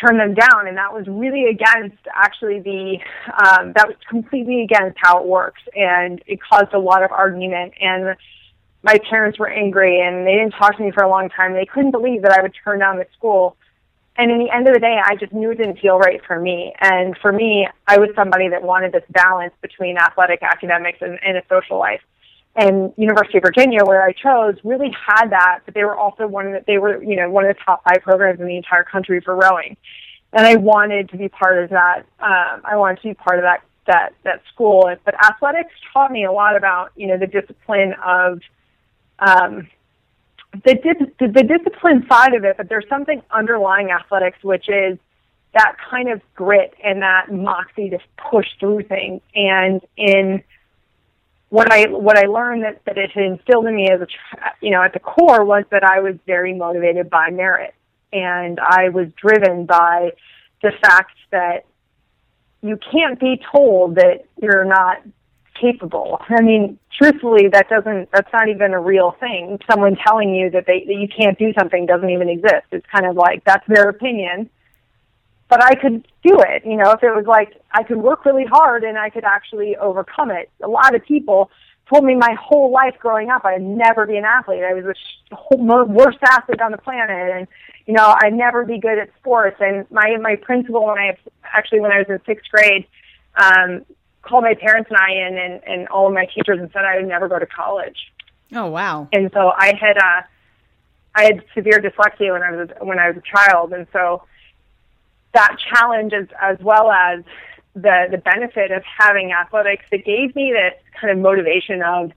turned 0.00 0.20
them 0.20 0.34
down, 0.34 0.68
and 0.68 0.76
that 0.76 0.94
was 0.94 1.08
really 1.08 1.46
against 1.46 1.98
actually 2.14 2.60
the 2.60 2.98
um, 3.32 3.72
that 3.74 3.88
was 3.88 3.96
completely 4.08 4.62
against 4.62 4.98
how 5.02 5.18
it 5.20 5.26
works, 5.26 5.62
and 5.74 6.22
it 6.28 6.38
caused 6.40 6.72
a 6.74 6.78
lot 6.78 7.02
of 7.02 7.10
argument. 7.10 7.74
And 7.80 8.14
my 8.84 9.00
parents 9.10 9.40
were 9.40 9.48
angry, 9.48 10.00
and 10.00 10.24
they 10.24 10.34
didn't 10.34 10.52
talk 10.52 10.76
to 10.76 10.82
me 10.84 10.92
for 10.92 11.02
a 11.02 11.08
long 11.08 11.28
time. 11.28 11.54
They 11.54 11.66
couldn't 11.66 11.90
believe 11.90 12.22
that 12.22 12.30
I 12.38 12.40
would 12.40 12.54
turn 12.62 12.78
down 12.78 12.98
the 12.98 13.06
school 13.18 13.56
and 14.16 14.30
in 14.30 14.38
the 14.38 14.50
end 14.50 14.68
of 14.68 14.74
the 14.74 14.80
day, 14.80 15.00
I 15.04 15.16
just 15.16 15.32
knew 15.32 15.50
it 15.50 15.56
didn't 15.56 15.80
feel 15.80 15.98
right 15.98 16.20
for 16.24 16.38
me. 16.38 16.72
And 16.80 17.16
for 17.18 17.32
me, 17.32 17.66
I 17.86 17.98
was 17.98 18.10
somebody 18.14 18.48
that 18.48 18.62
wanted 18.62 18.92
this 18.92 19.02
balance 19.10 19.52
between 19.60 19.98
athletic 19.98 20.42
academics 20.42 20.98
and, 21.00 21.18
and 21.24 21.36
a 21.36 21.42
social 21.48 21.78
life. 21.78 22.00
And 22.56 22.92
University 22.96 23.38
of 23.38 23.42
Virginia, 23.42 23.84
where 23.84 24.04
I 24.04 24.12
chose, 24.12 24.54
really 24.62 24.92
had 24.92 25.30
that, 25.30 25.62
but 25.64 25.74
they 25.74 25.82
were 25.82 25.96
also 25.96 26.28
one 26.28 26.46
of 26.46 26.52
the, 26.52 26.64
they 26.64 26.78
were, 26.78 27.02
you 27.02 27.16
know, 27.16 27.28
one 27.28 27.44
of 27.44 27.56
the 27.56 27.60
top 27.64 27.82
five 27.82 28.02
programs 28.02 28.38
in 28.38 28.46
the 28.46 28.56
entire 28.56 28.84
country 28.84 29.20
for 29.20 29.34
rowing. 29.34 29.76
And 30.32 30.46
I 30.46 30.54
wanted 30.54 31.08
to 31.08 31.16
be 31.16 31.28
part 31.28 31.62
of 31.62 31.70
that. 31.70 32.06
Um, 32.20 32.60
I 32.64 32.76
wanted 32.76 33.02
to 33.02 33.08
be 33.08 33.14
part 33.14 33.40
of 33.40 33.42
that, 33.42 33.64
that, 33.88 34.14
that 34.22 34.42
school. 34.52 34.94
But 35.04 35.14
athletics 35.14 35.72
taught 35.92 36.12
me 36.12 36.24
a 36.24 36.30
lot 36.30 36.56
about, 36.56 36.92
you 36.94 37.08
know, 37.08 37.18
the 37.18 37.26
discipline 37.26 37.94
of, 38.04 38.40
um, 39.18 39.68
the, 40.62 41.10
the, 41.18 41.28
the 41.28 41.42
discipline 41.42 42.06
side 42.08 42.34
of 42.34 42.44
it, 42.44 42.56
but 42.56 42.68
there's 42.68 42.88
something 42.88 43.22
underlying 43.30 43.90
athletics, 43.90 44.38
which 44.42 44.68
is 44.68 44.98
that 45.54 45.76
kind 45.90 46.10
of 46.10 46.20
grit 46.34 46.74
and 46.82 47.02
that 47.02 47.32
moxie 47.32 47.90
to 47.90 47.98
push 48.30 48.46
through 48.58 48.82
things. 48.82 49.20
And 49.34 49.80
in 49.96 50.42
what 51.48 51.72
I 51.72 51.86
what 51.86 52.18
I 52.18 52.26
learned 52.26 52.64
that 52.64 52.84
that 52.84 52.98
it 52.98 53.12
had 53.12 53.24
instilled 53.24 53.66
in 53.66 53.76
me 53.76 53.88
as 53.88 54.00
a 54.00 54.06
you 54.60 54.70
know 54.70 54.82
at 54.82 54.92
the 54.92 54.98
core 54.98 55.44
was 55.44 55.64
that 55.70 55.84
I 55.84 56.00
was 56.00 56.16
very 56.26 56.52
motivated 56.54 57.08
by 57.08 57.30
merit, 57.30 57.74
and 58.12 58.58
I 58.60 58.88
was 58.88 59.08
driven 59.16 59.64
by 59.64 60.10
the 60.62 60.72
fact 60.82 61.16
that 61.30 61.64
you 62.62 62.78
can't 62.90 63.20
be 63.20 63.40
told 63.52 63.96
that 63.96 64.24
you're 64.42 64.64
not 64.64 65.02
capable. 65.60 66.20
I 66.28 66.42
mean, 66.42 66.78
truthfully, 66.96 67.48
that 67.48 67.68
doesn't, 67.68 68.10
that's 68.12 68.32
not 68.32 68.48
even 68.48 68.72
a 68.72 68.80
real 68.80 69.16
thing. 69.20 69.58
Someone 69.70 69.96
telling 69.96 70.34
you 70.34 70.50
that 70.50 70.66
they, 70.66 70.84
that 70.86 70.94
you 70.94 71.08
can't 71.08 71.38
do 71.38 71.52
something 71.58 71.86
doesn't 71.86 72.10
even 72.10 72.28
exist. 72.28 72.66
It's 72.72 72.86
kind 72.92 73.06
of 73.06 73.16
like, 73.16 73.44
that's 73.44 73.66
their 73.68 73.88
opinion. 73.88 74.50
But 75.48 75.62
I 75.62 75.74
could 75.74 76.06
do 76.24 76.40
it, 76.40 76.64
you 76.64 76.76
know, 76.76 76.90
if 76.92 77.02
it 77.02 77.14
was 77.14 77.26
like, 77.26 77.52
I 77.70 77.82
could 77.82 77.98
work 77.98 78.24
really 78.24 78.46
hard 78.46 78.82
and 78.82 78.98
I 78.98 79.10
could 79.10 79.24
actually 79.24 79.76
overcome 79.76 80.30
it. 80.30 80.50
A 80.62 80.68
lot 80.68 80.94
of 80.94 81.04
people 81.04 81.50
told 81.88 82.02
me 82.04 82.14
my 82.14 82.34
whole 82.40 82.72
life 82.72 82.94
growing 82.98 83.28
up 83.28 83.44
I'd 83.44 83.60
never 83.60 84.06
be 84.06 84.16
an 84.16 84.24
athlete. 84.24 84.64
I 84.64 84.72
was 84.72 84.84
the 85.30 85.84
worst 85.86 86.18
athlete 86.22 86.62
on 86.62 86.72
the 86.72 86.78
planet 86.78 87.30
and, 87.36 87.46
you 87.86 87.92
know, 87.92 88.16
I'd 88.22 88.32
never 88.32 88.64
be 88.64 88.78
good 88.78 88.98
at 88.98 89.10
sports. 89.20 89.58
And 89.60 89.88
my, 89.90 90.16
my 90.20 90.36
principal 90.36 90.86
when 90.86 90.98
I, 90.98 91.16
actually 91.44 91.80
when 91.80 91.92
I 91.92 91.98
was 91.98 92.06
in 92.08 92.18
sixth 92.24 92.50
grade, 92.50 92.86
um, 93.36 93.84
called 94.24 94.44
my 94.44 94.54
parents 94.54 94.90
and 94.90 94.98
I 94.98 95.10
in 95.12 95.38
and, 95.38 95.60
and 95.66 95.88
all 95.88 96.06
of 96.06 96.14
my 96.14 96.26
teachers 96.26 96.58
and 96.58 96.70
said 96.72 96.84
I 96.84 96.96
would 96.96 97.06
never 97.06 97.28
go 97.28 97.38
to 97.38 97.46
college. 97.46 98.12
Oh 98.54 98.66
wow. 98.66 99.08
And 99.12 99.30
so 99.32 99.52
I 99.56 99.74
had 99.74 99.98
uh 99.98 100.22
I 101.14 101.24
had 101.24 101.44
severe 101.54 101.80
dyslexia 101.80 102.32
when 102.32 102.42
I 102.42 102.50
was 102.50 102.68
when 102.80 102.98
I 102.98 103.08
was 103.08 103.16
a 103.16 103.22
child 103.22 103.72
and 103.72 103.86
so 103.92 104.22
that 105.32 105.56
challenge 105.72 106.12
as 106.12 106.26
as 106.40 106.58
well 106.60 106.90
as 106.90 107.24
the 107.74 108.08
the 108.10 108.18
benefit 108.18 108.70
of 108.70 108.82
having 108.84 109.32
athletics 109.32 109.84
it 109.90 110.04
gave 110.04 110.34
me 110.36 110.52
this 110.52 110.74
kind 111.00 111.12
of 111.12 111.18
motivation 111.18 111.82
of 111.82 112.12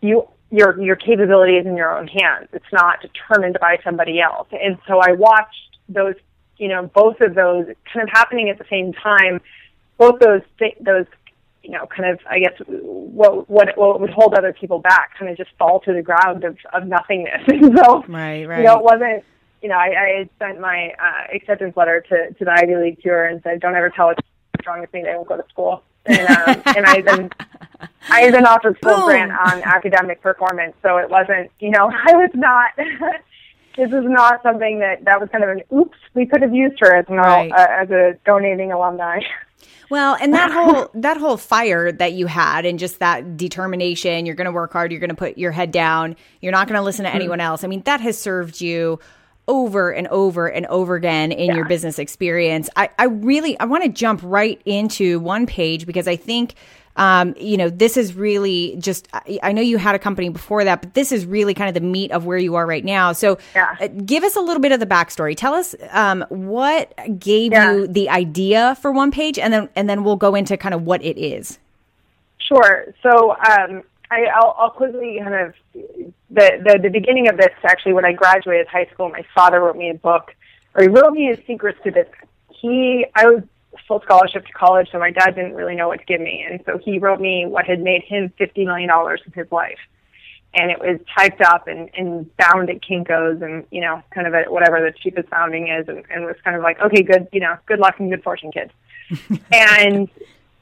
you 0.00 0.28
your 0.50 0.80
your 0.80 0.96
capability 0.96 1.56
is 1.56 1.66
in 1.66 1.76
your 1.76 1.96
own 1.96 2.08
hands. 2.08 2.48
It's 2.52 2.72
not 2.72 3.00
determined 3.00 3.58
by 3.60 3.78
somebody 3.82 4.20
else. 4.20 4.48
And 4.52 4.78
so 4.86 5.00
I 5.00 5.12
watched 5.12 5.78
those, 5.88 6.14
you 6.56 6.68
know, 6.68 6.90
both 6.94 7.20
of 7.20 7.34
those 7.34 7.66
kind 7.92 8.02
of 8.02 8.08
happening 8.10 8.48
at 8.48 8.58
the 8.58 8.64
same 8.70 8.92
time. 8.92 9.40
Both 9.98 10.20
those 10.20 10.42
things, 10.58 10.76
those 10.80 11.06
you 11.66 11.72
know, 11.72 11.86
kind 11.86 12.08
of, 12.08 12.20
I 12.30 12.38
guess, 12.38 12.52
what 12.68 13.50
what 13.50 13.76
what 13.76 14.00
would 14.00 14.10
hold 14.10 14.34
other 14.34 14.52
people 14.52 14.78
back, 14.78 15.18
kind 15.18 15.30
of 15.30 15.36
just 15.36 15.50
fall 15.58 15.80
to 15.80 15.92
the 15.92 16.02
ground 16.02 16.44
of 16.44 16.56
of 16.72 16.86
nothingness. 16.86 17.42
and 17.48 17.76
so, 17.76 18.04
right, 18.08 18.46
right. 18.46 18.58
You 18.58 18.64
know, 18.64 18.78
it 18.78 18.84
wasn't. 18.84 19.24
You 19.62 19.70
know, 19.70 19.76
I, 19.76 19.86
I 19.86 20.18
had 20.18 20.30
sent 20.38 20.60
my 20.60 20.92
uh, 21.02 21.34
acceptance 21.34 21.76
letter 21.76 22.04
to 22.08 22.32
to 22.34 22.44
the 22.44 22.52
Ivy 22.52 22.76
League 22.76 23.02
tour 23.02 23.24
and 23.24 23.42
said, 23.42 23.60
"Don't 23.60 23.74
ever 23.74 23.90
tell 23.90 24.10
a 24.10 24.14
strong 24.60 24.80
with 24.80 24.92
me 24.92 25.02
they 25.02 25.14
won't 25.14 25.28
go 25.28 25.36
to 25.36 25.44
school." 25.48 25.82
And 26.04 26.20
um, 26.20 26.62
and 26.66 26.86
I 26.86 27.00
then 27.00 27.30
I 28.10 28.20
had 28.20 28.32
been 28.32 28.46
offered 28.46 28.78
full 28.80 28.94
Boom. 28.94 29.06
grant 29.06 29.32
on 29.32 29.62
academic 29.64 30.20
performance, 30.22 30.74
so 30.82 30.98
it 30.98 31.10
wasn't. 31.10 31.50
You 31.58 31.70
know, 31.70 31.90
I 32.06 32.12
was 32.12 32.30
not. 32.34 32.70
This 33.76 33.88
is 33.88 34.04
not 34.04 34.42
something 34.42 34.80
that 34.80 35.04
that 35.04 35.20
was 35.20 35.28
kind 35.30 35.44
of 35.44 35.50
an 35.50 35.62
oops. 35.76 35.98
We 36.14 36.26
could 36.26 36.42
have 36.42 36.54
used 36.54 36.78
her 36.80 36.94
as 36.94 37.06
an 37.08 37.16
right. 37.16 37.52
uh, 37.52 37.66
as 37.82 37.90
a 37.90 38.18
donating 38.24 38.72
alumni. 38.72 39.20
Well, 39.88 40.16
and 40.20 40.34
that 40.34 40.50
whole 40.50 40.90
that 40.94 41.16
whole 41.16 41.36
fire 41.36 41.92
that 41.92 42.12
you 42.12 42.26
had 42.26 42.66
and 42.66 42.76
just 42.78 42.98
that 42.98 43.36
determination, 43.36 44.26
you're 44.26 44.34
going 44.34 44.46
to 44.46 44.52
work 44.52 44.72
hard, 44.72 44.90
you're 44.90 45.00
going 45.00 45.10
to 45.10 45.16
put 45.16 45.38
your 45.38 45.52
head 45.52 45.70
down, 45.70 46.16
you're 46.40 46.52
not 46.52 46.66
going 46.66 46.78
to 46.78 46.82
listen 46.82 47.04
to 47.04 47.10
mm-hmm. 47.10 47.16
anyone 47.16 47.40
else. 47.40 47.62
I 47.62 47.68
mean, 47.68 47.82
that 47.82 48.00
has 48.00 48.18
served 48.18 48.60
you 48.60 48.98
over 49.48 49.92
and 49.92 50.08
over 50.08 50.48
and 50.48 50.66
over 50.66 50.96
again 50.96 51.30
in 51.30 51.46
yeah. 51.46 51.54
your 51.54 51.64
business 51.66 51.98
experience. 51.98 52.68
I, 52.74 52.90
I 52.98 53.04
really 53.04 53.58
I 53.60 53.64
want 53.66 53.84
to 53.84 53.88
jump 53.88 54.20
right 54.24 54.60
into 54.64 55.20
one 55.20 55.46
page 55.46 55.86
because 55.86 56.08
I 56.08 56.16
think 56.16 56.54
um, 56.96 57.34
you 57.38 57.56
know, 57.56 57.68
this 57.68 57.96
is 57.96 58.14
really 58.14 58.76
just, 58.78 59.06
I 59.42 59.52
know 59.52 59.62
you 59.62 59.76
had 59.76 59.94
a 59.94 59.98
company 59.98 60.30
before 60.30 60.64
that, 60.64 60.82
but 60.82 60.94
this 60.94 61.12
is 61.12 61.26
really 61.26 61.54
kind 61.54 61.68
of 61.68 61.74
the 61.74 61.86
meat 61.86 62.10
of 62.10 62.24
where 62.24 62.38
you 62.38 62.54
are 62.54 62.66
right 62.66 62.84
now. 62.84 63.12
So 63.12 63.38
yeah. 63.54 63.76
uh, 63.78 63.88
give 63.88 64.24
us 64.24 64.34
a 64.34 64.40
little 64.40 64.62
bit 64.62 64.72
of 64.72 64.80
the 64.80 64.86
backstory. 64.86 65.36
Tell 65.36 65.54
us 65.54 65.74
um, 65.90 66.24
what 66.30 66.94
gave 67.18 67.52
yeah. 67.52 67.72
you 67.72 67.86
the 67.86 68.08
idea 68.08 68.76
for 68.80 68.90
One 68.90 69.10
Page, 69.10 69.38
and 69.38 69.52
then, 69.52 69.68
and 69.76 69.88
then 69.88 70.04
we'll 70.04 70.16
go 70.16 70.34
into 70.34 70.56
kind 70.56 70.74
of 70.74 70.82
what 70.82 71.04
it 71.04 71.18
is. 71.18 71.58
Sure. 72.38 72.94
So 73.02 73.32
um, 73.32 73.82
I, 74.10 74.28
will 74.40 74.70
quickly 74.70 75.20
kind 75.22 75.34
of, 75.34 75.54
the, 76.30 76.62
the, 76.64 76.78
the 76.82 76.90
beginning 76.90 77.28
of 77.28 77.36
this, 77.36 77.52
actually, 77.62 77.92
when 77.92 78.04
I 78.04 78.12
graduated 78.12 78.68
high 78.68 78.86
school, 78.92 79.10
my 79.10 79.24
father 79.34 79.60
wrote 79.60 79.76
me 79.76 79.90
a 79.90 79.94
book, 79.94 80.34
or 80.74 80.82
he 80.82 80.88
wrote 80.88 81.12
me 81.12 81.26
his 81.26 81.38
secrets 81.46 81.78
to 81.84 81.92
business. 81.92 82.14
He, 82.48 83.04
I 83.14 83.26
was 83.26 83.42
full 83.86 84.00
scholarship 84.02 84.46
to 84.46 84.52
college, 84.52 84.88
so 84.90 84.98
my 84.98 85.10
dad 85.10 85.34
didn't 85.34 85.54
really 85.54 85.74
know 85.74 85.88
what 85.88 86.00
to 86.00 86.04
give 86.06 86.20
me. 86.20 86.44
And 86.48 86.60
so 86.66 86.78
he 86.78 86.98
wrote 86.98 87.20
me 87.20 87.46
what 87.46 87.66
had 87.66 87.80
made 87.80 88.02
him 88.02 88.32
$50 88.38 88.64
million 88.64 88.90
in 88.90 89.32
his 89.32 89.50
life. 89.50 89.78
And 90.54 90.70
it 90.70 90.78
was 90.78 90.98
typed 91.16 91.42
up 91.42 91.68
and, 91.68 91.90
and 91.94 92.34
bound 92.36 92.70
at 92.70 92.80
Kinko's 92.80 93.42
and, 93.42 93.64
you 93.70 93.82
know, 93.82 94.02
kind 94.14 94.26
of 94.26 94.34
at 94.34 94.50
whatever 94.50 94.80
the 94.80 94.96
cheapest 94.98 95.28
bounding 95.28 95.68
is. 95.68 95.86
And, 95.88 96.04
and 96.10 96.24
was 96.24 96.36
kind 96.42 96.56
of 96.56 96.62
like, 96.62 96.80
okay, 96.80 97.02
good, 97.02 97.28
you 97.32 97.40
know, 97.40 97.56
good 97.66 97.78
luck 97.78 97.96
and 97.98 98.10
good 98.10 98.22
fortune, 98.22 98.52
kids. 98.52 98.72
and 99.52 100.08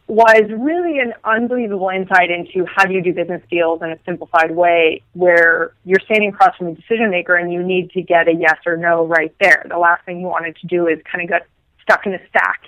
was 0.06 0.42
really 0.50 0.99
an 0.99 1.14
unbelievable 1.25 1.88
insight 1.88 2.30
into 2.30 2.66
how 2.66 2.85
do 2.85 2.92
you 2.92 3.00
do 3.00 3.12
business 3.14 3.42
deals 3.50 3.80
in 3.83 3.90
a 3.90 3.99
simplified 4.04 4.50
way 4.50 5.02
where 5.14 5.73
you're 5.85 6.00
standing 6.00 6.28
across 6.28 6.54
from 6.56 6.66
a 6.66 6.75
decision 6.75 7.11
maker 7.11 7.37
and 7.37 7.52
you 7.52 7.62
need 7.62 7.90
to 7.90 8.02
get 8.02 8.28
a 8.28 8.35
yes 8.35 8.59
or 8.66 8.76
no 8.76 9.06
right 9.06 9.35
there. 9.40 9.64
The 9.68 9.78
last 9.78 10.04
thing 10.04 10.21
you 10.21 10.26
wanted 10.26 10.56
to 10.56 10.66
do 10.66 10.87
is 10.88 10.99
kind 11.11 11.23
of 11.23 11.30
get 11.30 11.47
stuck 11.83 12.04
in 12.04 12.14
a 12.14 12.28
stack 12.28 12.61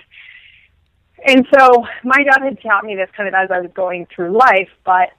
and 1.27 1.45
so 1.53 1.85
my 2.03 2.23
dad 2.23 2.41
had 2.41 2.61
taught 2.61 2.85
me 2.85 2.95
this 2.95 3.09
kind 3.15 3.27
of 3.27 3.35
as 3.35 3.51
I 3.51 3.59
was 3.59 3.71
going 3.73 4.07
through 4.13 4.37
life, 4.37 4.69
but 4.85 5.09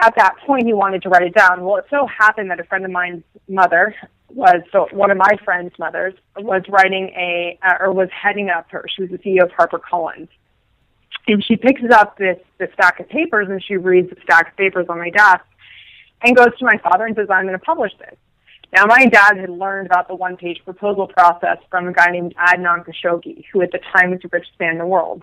at 0.00 0.14
that 0.16 0.36
point 0.46 0.66
he 0.66 0.72
wanted 0.72 1.02
to 1.02 1.08
write 1.08 1.24
it 1.24 1.34
down. 1.34 1.64
Well, 1.64 1.76
it 1.76 1.86
so 1.90 2.06
happened 2.06 2.50
that 2.50 2.60
a 2.60 2.64
friend 2.64 2.84
of 2.84 2.90
mine's 2.90 3.24
mother 3.48 3.94
was 4.28 4.62
so 4.70 4.86
one 4.92 5.10
of 5.10 5.18
my 5.18 5.36
friend's 5.44 5.76
mothers 5.78 6.14
was 6.36 6.62
writing 6.68 7.12
a 7.16 7.58
uh, 7.62 7.78
or 7.80 7.92
was 7.92 8.08
heading 8.10 8.48
up 8.48 8.70
her. 8.70 8.84
She 8.94 9.02
was 9.02 9.10
the 9.10 9.18
CEO 9.18 9.42
of 9.42 9.50
HarperCollins, 9.50 10.28
and 11.26 11.44
she 11.44 11.56
picks 11.56 11.82
up 11.92 12.16
this 12.16 12.38
this 12.58 12.70
stack 12.74 13.00
of 13.00 13.08
papers 13.08 13.48
and 13.50 13.62
she 13.62 13.76
reads 13.76 14.08
the 14.10 14.16
stack 14.22 14.52
of 14.52 14.56
papers 14.56 14.86
on 14.88 14.98
my 14.98 15.10
desk 15.10 15.44
and 16.22 16.36
goes 16.36 16.56
to 16.58 16.64
my 16.64 16.78
father 16.78 17.06
and 17.06 17.16
says, 17.16 17.28
"I'm 17.28 17.44
going 17.44 17.58
to 17.58 17.64
publish 17.64 17.92
this." 17.98 18.16
Now, 18.72 18.86
my 18.86 19.06
dad 19.06 19.36
had 19.36 19.50
learned 19.50 19.86
about 19.86 20.06
the 20.06 20.14
one-page 20.14 20.60
proposal 20.64 21.08
process 21.08 21.58
from 21.70 21.88
a 21.88 21.92
guy 21.92 22.10
named 22.10 22.34
Adnan 22.36 22.84
Khashoggi, 22.86 23.44
who 23.52 23.62
at 23.62 23.72
the 23.72 23.80
time 23.92 24.10
was 24.10 24.20
the 24.22 24.28
richest 24.30 24.58
man 24.60 24.72
in 24.72 24.78
the 24.78 24.86
world. 24.86 25.22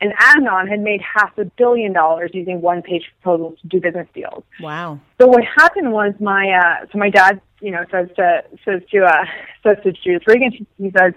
And 0.00 0.12
Adnan 0.14 0.68
had 0.68 0.80
made 0.80 1.00
half 1.02 1.36
a 1.38 1.44
billion 1.44 1.92
dollars 1.92 2.30
using 2.32 2.60
one-page 2.60 3.04
proposals 3.20 3.58
to 3.60 3.68
do 3.68 3.80
business 3.80 4.08
deals. 4.14 4.44
Wow! 4.60 5.00
So 5.20 5.26
what 5.26 5.44
happened 5.44 5.92
was 5.92 6.14
my 6.20 6.50
uh, 6.50 6.86
so 6.92 6.98
my 6.98 7.10
dad, 7.10 7.40
you 7.60 7.70
know, 7.70 7.84
says 7.90 8.08
to 8.16 8.44
says 8.64 8.82
to 8.90 9.04
uh, 9.04 9.24
says 9.62 9.76
to 9.84 9.92
Judith 9.92 10.26
Regan, 10.26 10.52
he 10.76 10.90
says, 10.98 11.14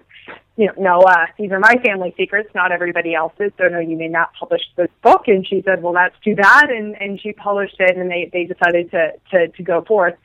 you 0.56 0.68
know, 0.68 0.74
no, 0.78 1.00
uh, 1.02 1.26
these 1.38 1.52
are 1.52 1.60
my 1.60 1.76
family 1.86 2.14
secrets, 2.16 2.50
not 2.56 2.72
everybody 2.72 3.14
else's. 3.14 3.52
So 3.58 3.66
no, 3.68 3.80
you 3.80 3.98
may 3.98 4.08
not 4.08 4.32
publish 4.40 4.62
this 4.78 4.90
book. 5.02 5.28
And 5.28 5.46
she 5.46 5.62
said, 5.66 5.84
well, 5.84 5.94
that's 5.94 6.16
too 6.24 6.36
bad. 6.36 6.70
And 6.70 6.96
and 7.02 7.20
she 7.20 7.34
published 7.34 7.76
it, 7.80 7.98
and 7.98 8.10
they 8.10 8.30
they 8.32 8.46
decided 8.46 8.92
to 8.92 9.12
to 9.32 9.48
to 9.50 9.64
go 9.64 9.82
forth. 9.82 10.16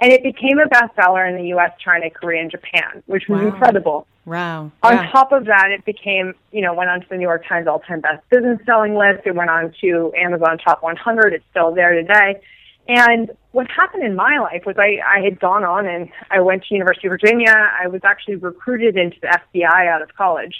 And 0.00 0.12
it 0.12 0.22
became 0.22 0.58
a 0.58 0.68
bestseller 0.68 1.28
in 1.28 1.36
the 1.36 1.56
US, 1.56 1.72
China, 1.82 2.10
Korea, 2.10 2.42
and 2.42 2.50
Japan, 2.50 3.02
which 3.06 3.24
was 3.28 3.40
wow. 3.40 3.48
incredible. 3.48 4.06
Wow. 4.26 4.72
On 4.82 4.92
yeah. 4.92 5.10
top 5.10 5.32
of 5.32 5.46
that, 5.46 5.70
it 5.70 5.84
became, 5.84 6.34
you 6.52 6.60
know, 6.60 6.74
went 6.74 6.90
on 6.90 7.00
to 7.00 7.06
the 7.08 7.16
New 7.16 7.22
York 7.22 7.46
Times 7.48 7.66
all 7.66 7.78
time 7.80 8.00
best 8.00 8.28
business 8.28 8.58
selling 8.66 8.94
list. 8.94 9.22
It 9.24 9.34
went 9.34 9.50
on 9.50 9.72
to 9.80 10.12
Amazon 10.16 10.58
top 10.58 10.82
100. 10.82 11.32
It's 11.32 11.44
still 11.50 11.74
there 11.74 11.94
today. 11.94 12.40
And 12.88 13.30
what 13.52 13.68
happened 13.70 14.04
in 14.04 14.14
my 14.14 14.38
life 14.38 14.62
was 14.66 14.76
I, 14.78 14.98
I 15.06 15.24
had 15.24 15.40
gone 15.40 15.64
on 15.64 15.86
and 15.86 16.08
I 16.30 16.40
went 16.40 16.64
to 16.64 16.74
University 16.74 17.08
of 17.08 17.12
Virginia. 17.12 17.54
I 17.54 17.88
was 17.88 18.02
actually 18.04 18.36
recruited 18.36 18.96
into 18.96 19.16
the 19.20 19.38
FBI 19.54 19.88
out 19.88 20.02
of 20.02 20.14
college. 20.14 20.54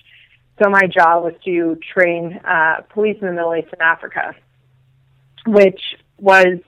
So 0.63 0.71
my 0.71 0.87
job 0.87 1.23
was 1.23 1.35
to 1.45 1.79
train 1.93 2.41
uh, 2.45 2.81
police 2.89 3.19
in 3.21 3.27
the 3.27 3.33
Middle 3.33 3.55
East 3.55 3.69
and 3.73 3.83
Africa, 3.83 4.35
which 5.47 5.81
was 6.19 6.59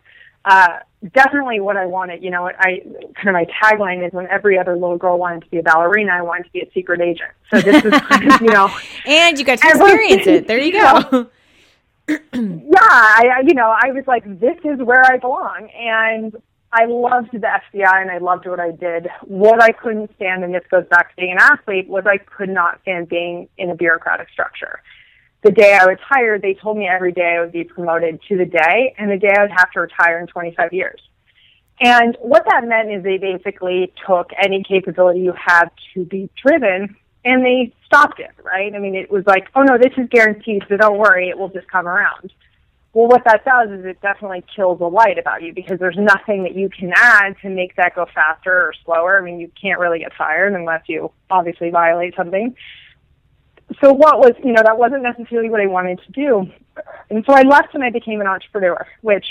uh, 0.45 0.79
definitely 1.13 1.61
what 1.61 1.77
I 1.77 1.87
wanted. 1.87 2.23
You 2.23 2.31
know, 2.31 2.49
I 2.49 2.81
kind 3.15 3.29
of 3.29 3.33
my 3.33 3.47
tagline 3.47 4.07
is 4.07 4.13
when 4.13 4.27
every 4.29 4.59
other 4.59 4.75
little 4.75 4.99
girl 4.99 5.19
wanted 5.19 5.45
to 5.45 5.51
be 5.51 5.59
a 5.59 5.63
ballerina, 5.63 6.13
I 6.13 6.23
wanted 6.23 6.45
to 6.45 6.51
be 6.51 6.61
a 6.61 6.71
secret 6.73 7.01
agent. 7.01 7.31
So 7.51 7.61
this 7.61 7.85
is 7.85 7.93
kind 7.93 8.33
of, 8.33 8.41
you 8.41 8.51
know, 8.51 8.71
and 9.07 9.39
you 9.39 9.45
got 9.45 9.59
to 9.59 9.69
experience 9.69 10.27
it. 10.27 10.47
There 10.47 10.59
you 10.59 10.73
go. 10.73 11.29
yeah, 12.09 12.79
I, 12.81 13.43
you 13.47 13.55
know, 13.55 13.75
I 13.77 13.93
was 13.93 14.05
like, 14.07 14.25
this 14.41 14.57
is 14.65 14.79
where 14.79 15.05
I 15.05 15.19
belong, 15.19 15.69
and 15.79 16.35
I 16.73 16.87
loved 16.87 17.33
the 17.33 17.39
FBI 17.39 18.03
and 18.03 18.11
I 18.11 18.19
loved 18.19 18.47
what 18.47 18.61
I 18.61 18.71
did. 18.71 19.09
What 19.23 19.63
I 19.63 19.73
couldn't 19.73 20.15
stand, 20.17 20.45
and 20.45 20.55
this 20.55 20.65
goes 20.71 20.87
back 20.87 21.11
to 21.11 21.17
being 21.17 21.33
an 21.33 21.39
athlete, 21.39 21.89
was 21.89 22.05
I 22.07 22.19
could 22.19 22.49
not 22.49 22.81
stand 22.83 23.09
being 23.09 23.49
in 23.57 23.71
a 23.71 23.75
bureaucratic 23.75 24.29
structure 24.31 24.81
the 25.43 25.53
day 25.53 25.75
I 25.81 25.87
was 25.87 25.99
hired, 26.03 26.43
they 26.43 26.55
told 26.55 26.77
me 26.77 26.89
every 26.89 27.13
day 27.13 27.37
I 27.37 27.41
would 27.41 27.53
be 27.53 27.65
promoted 27.65 28.21
to 28.29 28.37
the 28.37 28.45
day 28.45 28.95
and 28.99 29.11
the 29.11 29.19
day 29.19 29.33
I 29.37 29.43
would 29.43 29.53
have 29.57 29.71
to 29.73 29.81
retire 29.81 30.19
in 30.19 30.27
25 30.27 30.73
years. 30.73 31.01
And 31.81 32.17
what 32.21 32.45
that 32.51 32.67
meant 32.67 32.91
is 32.91 33.05
they 33.05 33.19
basically 33.19 33.93
took 34.05 34.31
any 34.37 34.65
capability 34.65 35.21
you 35.21 35.35
have 35.35 35.71
to 35.95 36.05
be 36.05 36.29
driven 36.45 36.97
and 37.25 37.45
they 37.45 37.73
stopped 37.87 38.19
it, 38.19 38.33
right? 38.43 38.75
I 38.75 38.79
mean, 38.79 38.97
it 38.97 39.11
was 39.11 39.25
like, 39.27 39.49
oh 39.55 39.63
no, 39.63 39.79
this 39.79 39.93
is 39.97 40.09
guaranteed, 40.11 40.65
so 40.69 40.77
don't 40.77 40.99
worry, 40.99 41.29
it 41.29 41.39
will 41.39 41.51
just 41.51 41.71
come 41.71 41.87
around. 41.87 42.33
Well, 42.93 43.07
what 43.07 43.23
that 43.25 43.45
does 43.45 43.71
is 43.71 43.85
it 43.85 44.01
definitely 44.01 44.43
kills 44.57 44.81
the 44.81 44.89
light 44.89 45.19
about 45.19 45.43
you 45.43 45.53
because 45.53 45.79
there's 45.79 45.99
nothing 45.99 46.43
that 46.45 46.57
you 46.57 46.69
can 46.69 46.93
add 46.97 47.37
to 47.43 47.49
make 47.49 47.77
that 47.77 47.95
go 47.95 48.07
faster 48.13 48.53
or 48.53 48.73
slower. 48.85 49.19
I 49.19 49.25
mean, 49.25 49.39
you 49.39 49.51
can't 49.61 49.79
really 49.79 50.01
get 50.01 50.15
fired 50.15 50.55
unless 50.55 50.83
you 50.89 51.13
obviously 51.31 51.71
violate 51.71 52.17
something 52.17 52.57
so 53.81 53.93
what 53.93 54.19
was, 54.19 54.33
you 54.43 54.53
know, 54.53 54.63
that 54.65 54.79
wasn't 54.79 55.03
necessarily 55.03 55.51
what 55.51 55.61
I 55.61 55.67
wanted 55.67 56.01
to 56.07 56.13
do. 56.13 56.51
And 57.11 57.25
so 57.27 57.35
I 57.35 57.43
left 57.43 57.75
and 57.75 57.85
I 57.85 57.91
became 57.91 58.21
an 58.21 58.27
entrepreneur, 58.27 58.87
which 59.03 59.27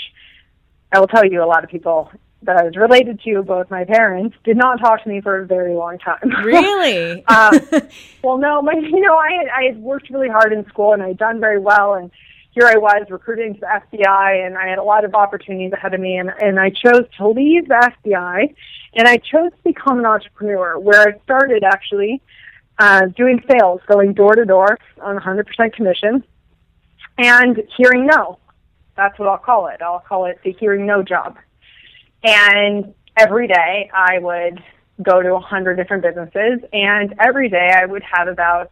I 0.92 1.00
will 1.00 1.06
tell 1.06 1.24
you 1.24 1.42
a 1.42 1.46
lot 1.46 1.64
of 1.64 1.70
people 1.70 2.10
that 2.42 2.56
I 2.56 2.62
was 2.62 2.76
related 2.76 3.20
to, 3.24 3.42
both 3.42 3.68
my 3.68 3.84
parents, 3.84 4.36
did 4.44 4.56
not 4.56 4.78
talk 4.78 5.02
to 5.02 5.08
me 5.08 5.20
for 5.20 5.40
a 5.40 5.46
very 5.46 5.74
long 5.74 5.98
time. 5.98 6.18
Really? 6.44 7.24
um, 7.26 7.60
well, 8.22 8.38
no, 8.38 8.62
my, 8.62 8.74
you 8.74 9.00
know, 9.00 9.16
I 9.16 9.30
had, 9.32 9.48
I 9.48 9.62
had 9.64 9.82
worked 9.82 10.08
really 10.10 10.28
hard 10.28 10.52
in 10.52 10.64
school 10.68 10.92
and 10.92 11.02
I 11.02 11.08
had 11.08 11.18
done 11.18 11.40
very 11.40 11.58
well 11.58 11.94
and 11.94 12.10
here 12.52 12.66
I 12.66 12.76
was 12.76 13.06
recruiting 13.10 13.54
to 13.54 13.60
the 13.60 13.66
FBI 13.66 14.46
and 14.46 14.56
I 14.56 14.68
had 14.68 14.78
a 14.78 14.82
lot 14.82 15.04
of 15.04 15.14
opportunities 15.14 15.72
ahead 15.72 15.94
of 15.94 16.00
me 16.00 16.16
and, 16.16 16.30
and 16.40 16.58
I 16.58 16.70
chose 16.70 17.04
to 17.18 17.28
leave 17.28 17.68
the 17.68 17.92
FBI 18.04 18.54
and 18.94 19.08
I 19.08 19.16
chose 19.18 19.50
to 19.50 19.62
become 19.64 19.98
an 19.98 20.06
entrepreneur 20.06 20.78
where 20.78 21.08
I 21.08 21.18
started 21.24 21.64
actually 21.64 22.22
uh, 22.78 23.06
doing 23.06 23.42
sales, 23.50 23.80
going 23.86 24.12
door 24.12 24.34
to 24.34 24.44
door 24.44 24.78
on 25.00 25.18
100% 25.18 25.72
commission, 25.72 26.24
and 27.16 27.62
hearing 27.76 28.06
no. 28.06 28.38
That's 28.96 29.18
what 29.18 29.28
I'll 29.28 29.38
call 29.38 29.68
it. 29.68 29.80
I'll 29.82 30.00
call 30.00 30.26
it 30.26 30.40
the 30.42 30.52
hearing 30.52 30.86
no 30.86 31.02
job. 31.02 31.36
And 32.24 32.94
every 33.16 33.46
day 33.46 33.90
I 33.94 34.18
would 34.18 34.62
go 35.02 35.22
to 35.22 35.32
100 35.32 35.76
different 35.76 36.02
businesses, 36.02 36.60
and 36.72 37.14
every 37.20 37.48
day 37.48 37.72
I 37.76 37.84
would 37.86 38.02
have 38.02 38.28
about 38.28 38.70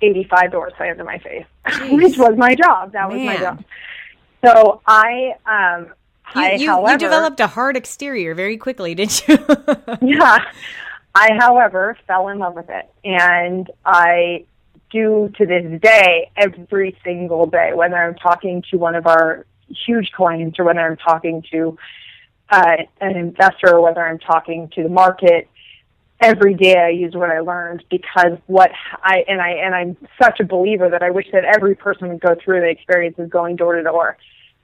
85 0.00 0.52
doors 0.52 0.72
slammed 0.76 1.00
in 1.00 1.06
my 1.06 1.18
face, 1.18 1.46
which 1.90 2.16
was 2.18 2.36
my 2.36 2.54
job. 2.54 2.92
That 2.92 3.08
was 3.08 3.16
Man. 3.16 3.26
my 3.26 3.36
job. 3.36 3.64
So 4.44 4.80
I, 4.86 5.34
um, 5.46 5.86
You, 6.34 6.42
I, 6.42 6.52
you, 6.52 6.66
however, 6.68 6.92
you 6.92 6.98
developed 6.98 7.40
a 7.40 7.46
hard 7.46 7.76
exterior 7.76 8.34
very 8.34 8.56
quickly, 8.56 8.94
didn't 8.94 9.26
you? 9.26 9.38
yeah. 10.02 10.44
I, 11.20 11.30
however, 11.36 11.98
fell 12.06 12.28
in 12.28 12.38
love 12.38 12.54
with 12.54 12.70
it, 12.70 12.88
and 13.02 13.68
I 13.84 14.44
do 14.92 15.32
to 15.36 15.46
this 15.46 15.80
day 15.80 16.30
every 16.36 16.96
single 17.02 17.46
day, 17.46 17.72
whether 17.74 17.96
I'm 17.96 18.14
talking 18.14 18.62
to 18.70 18.76
one 18.76 18.94
of 18.94 19.08
our 19.08 19.44
huge 19.84 20.12
clients 20.12 20.60
or 20.60 20.64
whether 20.64 20.78
I'm 20.78 20.96
talking 20.96 21.42
to 21.50 21.76
uh, 22.50 22.76
an 23.00 23.16
investor 23.16 23.74
or 23.74 23.80
whether 23.80 24.06
I'm 24.06 24.20
talking 24.20 24.68
to 24.76 24.84
the 24.84 24.88
market. 24.88 25.48
Every 26.20 26.54
day 26.54 26.76
I 26.78 26.90
use 26.90 27.16
what 27.16 27.30
I 27.30 27.40
learned 27.40 27.82
because 27.90 28.38
what 28.46 28.70
I 29.02 29.24
and 29.26 29.40
I 29.40 29.50
and 29.50 29.74
I'm 29.74 29.96
such 30.22 30.38
a 30.38 30.44
believer 30.44 30.88
that 30.88 31.02
I 31.02 31.10
wish 31.10 31.26
that 31.32 31.44
every 31.44 31.74
person 31.74 32.10
would 32.10 32.20
go 32.20 32.36
through 32.44 32.60
the 32.60 32.68
experience 32.68 33.18
of 33.18 33.28
going 33.28 33.56
door 33.56 33.74
to 33.74 33.82
door 33.82 34.16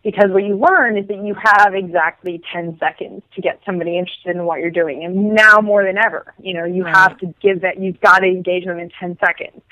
because 0.04 0.30
what 0.30 0.44
you 0.44 0.56
learn 0.56 0.98
is 0.98 1.08
that 1.08 1.24
you 1.24 1.34
have 1.34 1.74
exactly 1.74 2.40
10 2.52 2.78
seconds 2.78 3.22
to 3.34 3.40
get 3.40 3.58
somebody 3.64 3.98
interested 3.98 4.36
in 4.36 4.44
what 4.44 4.60
you're 4.60 4.70
doing. 4.70 5.02
And 5.02 5.34
now 5.34 5.60
more 5.60 5.82
than 5.82 5.96
ever, 5.96 6.34
you 6.38 6.52
know, 6.52 6.66
you 6.66 6.84
right. 6.84 6.94
have 6.94 7.18
to 7.18 7.34
give 7.40 7.62
that, 7.62 7.80
you've 7.80 8.00
got 8.00 8.18
to 8.18 8.26
engage 8.26 8.66
them 8.66 8.78
in 8.78 8.90
10 9.00 9.18
seconds. 9.18 9.62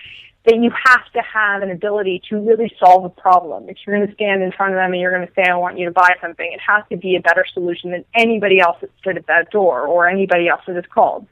That 0.47 0.57
you 0.57 0.73
have 0.73 1.05
to 1.13 1.23
have 1.23 1.63
an 1.63 1.71
ability 1.71 2.23
to 2.31 2.41
really 2.41 2.75
solve 2.81 3.05
a 3.05 3.11
problem. 3.11 3.69
If 3.69 3.77
you're 3.87 3.97
going 3.97 4.09
to 4.09 4.15
stand 4.15 4.43
in 4.43 4.51
front 4.51 4.73
of 4.73 4.79
them 4.79 4.93
and 4.93 5.01
you're 5.01 5.13
going 5.13 5.27
to 5.29 5.33
say, 5.35 5.45
I 5.49 5.55
want 5.55 5.79
you 5.79 5.85
to 5.85 5.93
buy 5.93 6.17
something, 6.21 6.51
it 6.51 6.61
has 6.67 6.83
to 6.91 6.97
be 6.97 7.15
a 7.15 7.21
better 7.21 7.45
solution 7.53 7.93
than 7.93 8.05
anybody 8.17 8.59
else 8.59 8.79
that 8.81 8.91
stood 8.99 9.19
at 9.19 9.27
that 9.27 9.51
door 9.51 9.87
or 9.87 10.09
anybody 10.09 10.49
else 10.49 10.63
that 10.67 10.77
is 10.77 10.85
called. 10.93 11.27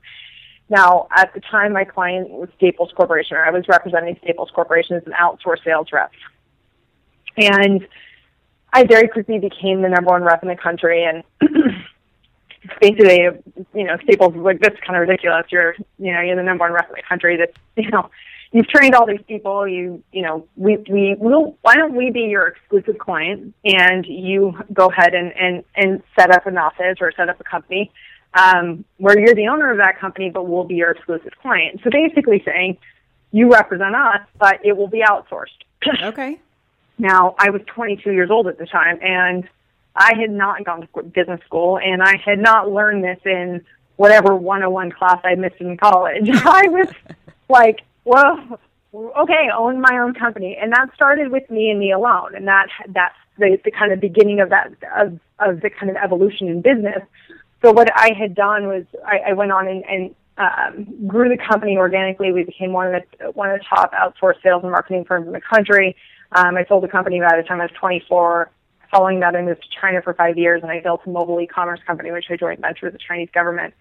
Now, 0.69 1.09
at 1.17 1.35
the 1.35 1.41
time, 1.41 1.73
my 1.73 1.83
client 1.83 2.31
was 2.31 2.51
Staples 2.57 2.93
Corporation, 2.95 3.37
or 3.37 3.45
I 3.45 3.51
was 3.51 3.67
representing 3.67 4.17
Staples 4.23 4.51
Corporation 4.55 4.95
as 4.95 5.03
an 5.07 5.13
outsourced 5.21 5.65
sales 5.65 5.89
rep. 5.93 6.13
And 7.37 7.89
I 8.73 8.85
very 8.85 9.09
quickly 9.09 9.39
became 9.39 9.83
the 9.83 9.89
number 9.89 10.11
one 10.11 10.23
rep 10.23 10.43
in 10.43 10.49
the 10.49 10.57
country, 10.57 11.05
and 11.05 11.25
basically, 12.81 13.29
you 13.75 13.85
know, 13.85 13.97
Staples 14.05 14.35
was 14.35 14.45
like, 14.45 14.61
"This 14.61 14.73
is 14.73 14.81
kind 14.87 14.97
of 14.97 15.09
ridiculous. 15.09 15.47
You're, 15.51 15.75
you 15.99 16.13
know, 16.13 16.21
you're 16.21 16.37
the 16.37 16.43
number 16.43 16.65
one 16.65 16.73
rep 16.73 16.89
in 16.89 16.95
the 16.97 17.03
country. 17.09 17.37
That, 17.37 17.53
you 17.77 17.91
know, 17.91 18.11
you've 18.53 18.69
trained 18.69 18.95
all 18.95 19.07
these 19.07 19.23
people. 19.27 19.67
You, 19.67 20.03
you 20.13 20.23
know, 20.23 20.47
we, 20.57 20.77
we 20.89 21.17
will. 21.19 21.57
Why 21.63 21.75
don't 21.75 21.95
we 21.95 22.11
be 22.11 22.23
your 22.23 22.47
exclusive 22.47 22.99
client, 22.99 23.55
and 23.65 24.07
you 24.07 24.57
go 24.73 24.91
ahead 24.91 25.15
and 25.15 25.33
and 25.37 25.65
and 25.75 26.03
set 26.19 26.31
up 26.31 26.47
an 26.47 26.59
office 26.59 26.99
or 27.01 27.13
set 27.17 27.29
up 27.29 27.41
a 27.41 27.45
company." 27.45 27.91
Um, 28.33 28.85
where 28.99 29.19
you're 29.19 29.35
the 29.35 29.49
owner 29.49 29.73
of 29.73 29.79
that 29.79 29.99
company, 29.99 30.31
but 30.31 30.47
we'll 30.47 30.63
be 30.63 30.77
your 30.77 30.93
exclusive 30.93 31.33
client. 31.43 31.81
So 31.83 31.91
basically 31.91 32.41
saying, 32.47 32.79
you 33.33 33.51
represent 33.51 33.95
us, 33.95 34.21
but 34.39 34.65
it 34.65 34.77
will 34.77 34.89
be 34.89 35.03
outsourced. 35.03 35.47
okay. 36.03 36.39
Now, 37.01 37.35
I 37.39 37.49
was 37.49 37.63
22 37.67 38.13
years 38.13 38.31
old 38.31 38.47
at 38.47 38.59
the 38.59 38.67
time, 38.67 38.99
and 39.01 39.49
I 39.97 40.13
had 40.21 40.31
not 40.31 40.65
gone 40.65 40.87
to 40.87 41.03
business 41.03 41.41
school, 41.47 41.79
and 41.79 42.03
I 42.03 42.17
had 42.23 42.39
not 42.39 42.71
learned 42.71 43.03
this 43.03 43.19
in 43.25 43.65
whatever 43.97 44.37
101 44.37 44.93
class 44.93 45.19
I 45.25 45.35
missed 45.35 45.61
in 45.61 45.79
college. 45.79 46.29
I 46.31 46.69
was 46.69 46.89
like, 47.49 47.81
well, 48.05 48.61
okay, 48.95 49.49
own 49.57 49.81
my 49.81 49.99
own 49.99 50.13
company, 50.13 50.59
and 50.61 50.73
that 50.73 50.89
started 50.95 51.33
with 51.33 51.49
me 51.51 51.71
and 51.71 51.81
me 51.81 51.91
alone, 51.91 52.35
and 52.35 52.47
that 52.47 52.67
that's 52.89 53.17
the, 53.39 53.59
the 53.65 53.71
kind 53.71 53.93
of 53.93 54.01
beginning 54.01 54.41
of 54.41 54.51
that 54.51 54.73
of 54.97 55.19
of 55.39 55.63
the 55.63 55.71
kind 55.71 55.89
of 55.89 55.97
evolution 55.97 56.49
in 56.49 56.61
business. 56.61 57.03
So 57.63 57.73
what 57.73 57.91
I 57.95 58.13
had 58.13 58.35
done 58.35 58.69
was 58.69 58.85
I, 59.07 59.31
I 59.31 59.33
went 59.33 59.53
on 59.53 59.69
and, 59.69 59.85
and 59.85 60.15
um, 60.37 61.07
grew 61.07 61.29
the 61.29 61.37
company 61.37 61.77
organically. 61.77 62.33
We 62.33 62.45
became 62.45 62.73
one 62.73 62.95
of 62.95 63.03
the 63.19 63.31
one 63.33 63.51
of 63.51 63.59
the 63.59 63.65
top 63.65 63.93
outsourced 63.93 64.43
sales 64.43 64.63
and 64.63 64.73
marketing 64.73 65.05
firms 65.05 65.27
in 65.27 65.33
the 65.33 65.41
country. 65.41 65.97
Um, 66.33 66.57
I 66.57 66.65
sold 66.67 66.83
the 66.83 66.89
company 66.89 67.21
by 67.21 67.37
the 67.37 67.43
time 67.47 67.61
I 67.61 67.65
was 67.65 67.73
24. 67.79 68.51
Following 68.91 69.21
that, 69.21 69.37
I 69.37 69.43
moved 69.43 69.63
to 69.63 69.81
China 69.81 70.03
for 70.03 70.15
five 70.15 70.37
years, 70.37 70.63
and 70.63 70.71
I 70.71 70.81
built 70.81 71.03
a 71.07 71.11
mobile 71.11 71.41
e-commerce 71.41 71.81
company, 71.87 72.11
which 72.11 72.27
I 72.31 72.37
joint 72.37 72.61
venture 72.61 72.87
with 72.87 72.95
the 72.95 73.01
Chinese 73.07 73.29
government. 73.33 73.75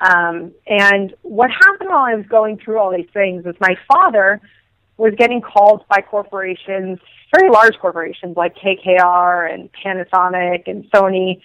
Um, 0.00 0.52
and 0.66 1.14
what 1.22 1.50
happened 1.50 1.90
while 1.90 2.04
I 2.04 2.14
was 2.14 2.26
going 2.26 2.58
through 2.58 2.78
all 2.78 2.90
these 2.94 3.08
things 3.12 3.44
was 3.44 3.54
my 3.60 3.76
father 3.86 4.40
was 4.96 5.14
getting 5.16 5.40
called 5.40 5.84
by 5.88 6.00
corporations, 6.00 6.98
very 7.34 7.50
large 7.50 7.78
corporations 7.78 8.36
like 8.36 8.54
KKR 8.56 9.52
and 9.52 9.70
Panasonic 9.72 10.68
and 10.68 10.84
Sony, 10.90 11.40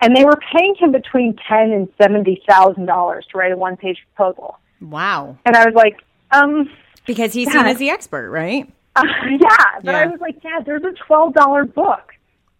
and 0.00 0.16
they 0.16 0.24
were 0.24 0.38
paying 0.52 0.74
him 0.76 0.92
between 0.92 1.36
ten 1.48 1.72
and 1.72 1.88
seventy 2.00 2.42
thousand 2.48 2.86
dollars 2.86 3.26
to 3.32 3.38
write 3.38 3.52
a 3.52 3.56
one-page 3.56 3.98
proposal. 4.14 4.58
Wow! 4.80 5.36
And 5.44 5.56
I 5.56 5.64
was 5.64 5.74
like, 5.74 5.96
um, 6.30 6.70
because 7.04 7.32
he's 7.32 7.50
seen 7.50 7.66
as 7.66 7.78
the 7.78 7.90
expert, 7.90 8.30
right? 8.30 8.70
Uh, 8.98 9.04
yeah, 9.30 9.80
but 9.82 9.92
yeah. 9.92 9.98
I 9.98 10.06
was 10.06 10.20
like, 10.20 10.42
Dad, 10.42 10.64
there's 10.66 10.82
a 10.82 10.92
twelve 11.06 11.34
dollar 11.34 11.64
book 11.64 12.12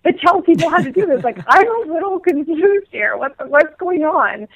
that 0.04 0.18
tells 0.20 0.44
people 0.44 0.70
how 0.70 0.78
to 0.78 0.90
do 0.90 1.06
this. 1.06 1.24
like, 1.24 1.38
I'm 1.46 1.66
a 1.66 1.92
little 1.92 2.18
confused 2.20 2.88
here. 2.90 3.16
What 3.16 3.34
what's 3.48 3.74
going 3.78 4.02
on? 4.02 4.48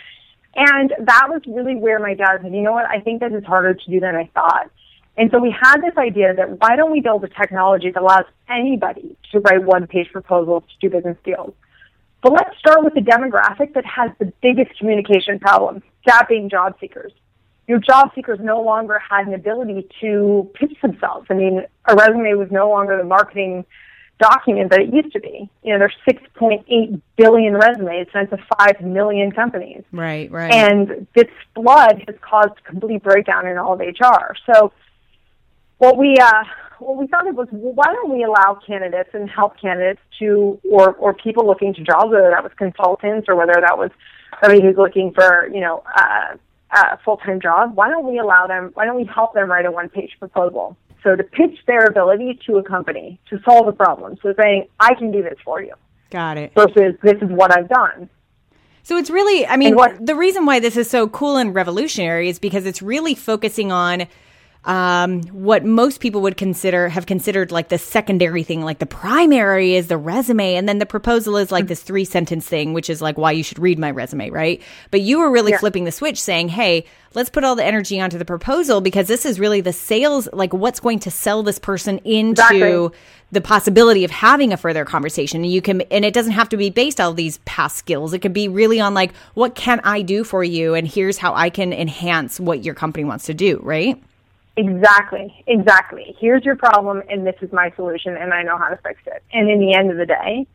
And 0.55 0.93
that 0.99 1.29
was 1.31 1.41
really 1.47 1.75
where 1.77 1.99
my 1.99 2.15
dad 2.15 2.41
said, 2.43 2.55
you 2.55 2.61
know 2.61 2.73
what? 2.73 2.85
I 2.85 3.01
think 3.01 3.21
this 3.21 3.33
is 3.33 3.45
harder 3.45 3.73
to 3.73 3.91
do 3.91 4.01
than 4.01 4.15
I 4.15 4.31
thought. 4.35 4.71
And 5.17 5.31
so 5.31 5.39
we 5.39 5.51
had 5.51 5.79
this 5.79 5.97
idea 5.97 6.35
that 6.35 6.61
why 6.61 6.77
don't 6.77 6.93
we 6.93 7.01
build 7.01 7.25
a 7.25 7.29
technology 7.29 7.91
that 7.91 8.03
allows 8.03 8.25
anybody 8.49 9.17
to 9.31 9.41
write 9.41 9.63
one 9.63 9.87
page 9.87 10.11
proposals 10.13 10.65
to 10.65 10.89
do 10.89 10.95
business 10.95 11.17
deals? 11.25 11.55
But 12.23 12.33
let's 12.33 12.57
start 12.59 12.85
with 12.85 12.95
the 12.95 13.01
demographic 13.01 13.75
that 13.75 13.85
has 13.85 14.11
the 14.19 14.33
biggest 14.43 14.79
communication 14.79 15.39
problem, 15.39 15.83
that 16.07 16.29
being 16.29 16.49
job 16.49 16.77
seekers 16.81 17.13
your 17.73 17.81
job 17.81 18.11
seekers 18.15 18.39
no 18.43 18.61
longer 18.61 18.99
had 18.99 19.27
an 19.27 19.33
ability 19.33 19.89
to 20.03 20.51
pitch 20.53 20.77
themselves. 20.83 21.27
I 21.31 21.35
mean, 21.35 21.65
a 21.87 21.97
resume 21.97 22.35
was 22.35 22.49
no 22.51 22.69
longer 22.69 22.99
the 22.99 23.05
marketing 23.05 23.65
document 24.21 24.69
that 24.73 24.81
it 24.81 24.93
used 24.93 25.11
to 25.15 25.21
be. 25.21 25.49
You 25.63 25.73
know, 25.73 25.79
there's 25.79 25.97
6.8 26.07 27.01
billion 27.17 27.55
resumes 27.55 28.09
sent 28.13 28.29
to 28.29 28.37
5 28.59 28.83
million 28.83 29.33
companies. 29.33 29.85
Right, 29.91 30.31
right. 30.31 30.53
And 30.53 31.07
this 31.15 31.29
flood 31.55 32.05
has 32.07 32.15
caused 32.21 32.63
complete 32.65 33.03
breakdown 33.03 33.47
in 33.47 33.57
all 33.57 33.73
of 33.73 33.81
HR. 33.81 34.37
So 34.45 34.75
what 35.79 35.97
we 35.97 36.19
uh, 36.19 36.45
what 36.79 36.99
we 36.99 37.07
thought 37.07 37.27
of 37.27 37.35
was 37.35 37.49
well, 37.53 37.73
why 37.73 37.87
don't 37.87 38.13
we 38.13 38.23
allow 38.23 38.61
candidates 38.67 39.09
and 39.15 39.31
help 39.31 39.59
candidates 39.59 40.01
to 40.19 40.61
or 40.71 40.93
or 40.93 41.15
people 41.15 41.47
looking 41.47 41.73
to 41.73 41.83
jobs, 41.83 42.11
whether 42.11 42.29
that 42.29 42.43
was 42.43 42.53
consultants 42.59 43.29
or 43.31 43.35
whether 43.35 43.55
that 43.55 43.79
was 43.79 43.91
somebody 44.43 44.61
who's 44.61 44.77
looking 44.77 45.15
for 45.15 45.49
you 45.49 45.61
know 45.61 45.83
uh, 45.97 46.37
a 46.73 46.99
full-time 47.05 47.41
job, 47.41 47.77
why 47.77 47.89
don't 47.89 48.07
we 48.07 48.19
allow 48.19 48.47
them, 48.47 48.71
why 48.75 48.85
don't 48.85 48.97
we 48.97 49.05
help 49.05 49.35
them 49.35 49.51
write 49.51 49.67
a 49.67 49.71
one-page 49.71 50.17
proposal? 50.19 50.77
So 51.03 51.17
to 51.17 51.23
pitch 51.23 51.59
their 51.67 51.87
ability 51.87 52.41
to 52.47 52.57
a 52.59 52.63
company 52.63 53.21
to 53.29 53.41
solve 53.45 53.67
a 53.67 53.73
problem. 53.73 54.17
So 54.23 54.35
saying, 54.41 54.69
I 54.79 54.95
can 54.95 55.11
do 55.11 55.23
this 55.23 55.39
for 55.45 55.63
you. 55.63 55.75
Got 56.11 56.39
it. 56.39 56.53
Versus 56.55 56.95
this 57.03 57.17
is 57.21 57.31
what 57.31 57.57
I've 57.57 57.69
done. 57.69 58.09
So 58.85 58.97
it's 58.97 59.11
really, 59.11 59.47
I 59.47 59.57
mean, 59.57 59.77
what, 59.77 60.05
the 60.05 60.15
reason 60.15 60.45
why 60.45 60.59
this 60.61 60.77
is 60.77 60.91
so 60.91 61.09
cool 61.09 61.37
and 61.37 61.55
revolutionary 61.55 62.29
is 62.29 62.39
because 62.39 62.67
it's 62.67 62.83
really 62.83 63.15
focusing 63.15 63.71
on 63.71 64.07
um, 64.65 65.23
what 65.33 65.65
most 65.65 66.01
people 66.01 66.23
would 66.23 66.37
consider 66.37 66.89
have 66.89 67.07
considered 67.07 67.51
like 67.51 67.69
the 67.69 67.79
secondary 67.79 68.45
thing, 68.45 68.63
like 68.63 68.79
the 68.79 68.87
primary 68.87 69.75
is 69.75 69.89
the 69.89 69.97
resume, 69.97 70.55
and 70.55 70.69
then 70.69 70.79
the 70.79 70.87
proposal 70.87 71.37
is 71.37 71.51
like 71.51 71.63
mm-hmm. 71.65 71.69
this 71.69 71.83
three 71.83 72.05
sentence 72.05 72.47
thing, 72.47 72.73
which 72.73 72.89
is 72.89 73.03
like 73.03 73.19
why 73.19 73.33
you 73.33 73.43
should 73.43 73.59
read 73.59 73.79
my 73.79 73.91
resume, 73.91 74.31
right? 74.31 74.63
But 74.93 75.01
you 75.01 75.19
were 75.19 75.31
really 75.31 75.51
yeah. 75.51 75.59
flipping 75.59 75.83
the 75.85 75.91
switch, 75.91 76.21
saying, 76.21 76.49
"Hey, 76.49 76.85
let's 77.15 77.29
put 77.29 77.43
all 77.43 77.57
the 77.57 77.65
energy 77.65 78.01
onto 78.01 78.19
the 78.19 78.25
proposal 78.25 78.81
because 78.81 79.09
this 79.09 79.27
is 79.27 79.41
really 79.41 79.61
the 79.61 79.73
sales, 79.73 80.29
like 80.33 80.53
what's 80.53 80.79
going 80.79 81.01
to 81.01 81.11
sell 81.11 81.43
this 81.43 81.59
person 81.59 81.99
into." 81.99 82.31
Exactly. 82.43 82.99
The 83.33 83.41
possibility 83.41 84.05
of 84.05 84.11
having 84.11 84.53
a 84.53 84.59
further 84.59 84.85
conversation, 84.85 85.43
And 85.43 85.51
you 85.51 85.63
can, 85.63 85.81
and 85.91 86.05
it 86.05 86.13
doesn't 86.13 86.33
have 86.33 86.51
to 86.51 86.59
be 86.59 86.69
based 86.69 87.01
on 87.01 87.17
these 87.17 87.39
past 87.47 87.79
skills. 87.79 88.13
It 88.13 88.19
could 88.19 88.35
be 88.35 88.47
really 88.47 88.79
on 88.79 88.93
like, 88.93 89.15
what 89.33 89.55
can 89.55 89.81
I 89.85 90.03
do 90.03 90.23
for 90.23 90.45
you, 90.45 90.75
and 90.75 90.87
here's 90.87 91.17
how 91.17 91.33
I 91.33 91.49
can 91.49 91.73
enhance 91.73 92.39
what 92.39 92.63
your 92.63 92.75
company 92.75 93.05
wants 93.05 93.25
to 93.25 93.35
do, 93.35 93.59
right? 93.63 93.99
Exactly, 94.57 95.43
exactly. 95.47 96.15
Here's 96.19 96.45
your 96.45 96.57
problem, 96.57 97.03
and 97.09 97.27
this 97.27 97.37
is 97.41 97.53
my 97.53 97.73
solution, 97.75 98.17
and 98.17 98.35
I 98.35 98.43
know 98.43 98.59
how 98.59 98.69
to 98.69 98.77
fix 98.77 99.01
it. 99.07 99.23
And 99.33 99.51
in 99.51 99.61
the 99.61 99.75
end 99.75 99.91
of 99.91 99.97
the 99.97 100.07
day, 100.07 100.47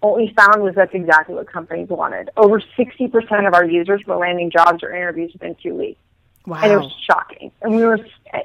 what 0.00 0.16
we 0.16 0.32
found 0.36 0.62
was 0.62 0.74
that's 0.74 0.94
exactly 0.94 1.34
what 1.34 1.50
companies 1.52 1.88
wanted. 1.88 2.30
Over 2.36 2.60
60% 2.60 3.46
of 3.46 3.54
our 3.54 3.64
users 3.64 4.02
were 4.06 4.16
landing 4.16 4.50
jobs 4.50 4.82
or 4.82 4.94
interviews 4.94 5.32
within 5.32 5.56
two 5.62 5.74
weeks. 5.74 6.00
Wow. 6.46 6.60
And 6.62 6.72
it 6.72 6.76
was 6.76 6.92
shocking. 7.06 7.52
And 7.62 7.74
we 7.74 7.84
were 7.84 7.98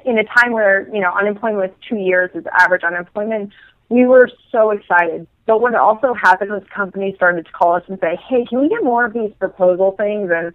in 0.04 0.18
a 0.18 0.24
time 0.24 0.52
where, 0.52 0.88
you 0.94 1.00
know, 1.00 1.12
unemployment 1.12 1.70
was 1.70 1.70
two 1.88 1.96
years 1.96 2.30
is 2.34 2.44
average 2.52 2.84
unemployment. 2.84 3.52
We 3.88 4.06
were 4.06 4.30
so 4.52 4.70
excited. 4.70 5.26
But 5.46 5.60
what 5.60 5.74
also 5.74 6.14
happened 6.14 6.50
was 6.50 6.62
companies 6.72 7.16
started 7.16 7.46
to 7.46 7.52
call 7.52 7.74
us 7.74 7.82
and 7.88 7.98
say, 8.00 8.16
hey, 8.28 8.44
can 8.44 8.60
we 8.60 8.68
get 8.68 8.84
more 8.84 9.06
of 9.06 9.12
these 9.12 9.32
proposal 9.38 9.92
things 9.92 10.30
and 10.30 10.54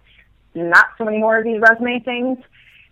not 0.54 0.86
so 0.96 1.04
many 1.04 1.18
more 1.18 1.36
of 1.38 1.44
these 1.44 1.60
resume 1.60 2.00
things? 2.00 2.38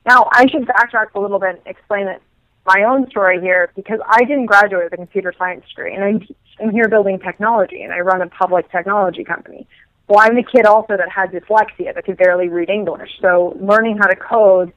Now, 0.06 0.28
I 0.32 0.46
should 0.48 0.66
backtrack 0.66 1.14
a 1.14 1.20
little 1.20 1.38
bit 1.38 1.50
and 1.50 1.66
explain 1.66 2.08
it, 2.08 2.22
my 2.66 2.84
own 2.84 3.08
story 3.10 3.40
here 3.40 3.72
because 3.74 3.98
I 4.06 4.20
didn't 4.20 4.46
graduate 4.46 4.84
with 4.84 4.92
a 4.92 4.96
computer 4.96 5.32
science 5.36 5.64
degree, 5.68 5.94
and 5.94 6.04
I'm, 6.04 6.26
I'm 6.60 6.70
here 6.70 6.88
building 6.88 7.18
technology, 7.18 7.82
and 7.82 7.92
I 7.92 8.00
run 8.00 8.22
a 8.22 8.28
public 8.28 8.70
technology 8.70 9.24
company. 9.24 9.66
Well, 10.08 10.20
I'm 10.20 10.34
the 10.34 10.42
kid 10.42 10.66
also 10.66 10.96
that 10.96 11.08
had 11.08 11.30
dyslexia 11.30 11.94
that 11.94 12.04
could 12.04 12.16
barely 12.16 12.48
read 12.48 12.70
English, 12.70 13.10
so 13.20 13.56
learning 13.60 13.98
how 13.98 14.06
to 14.06 14.16
code 14.16 14.72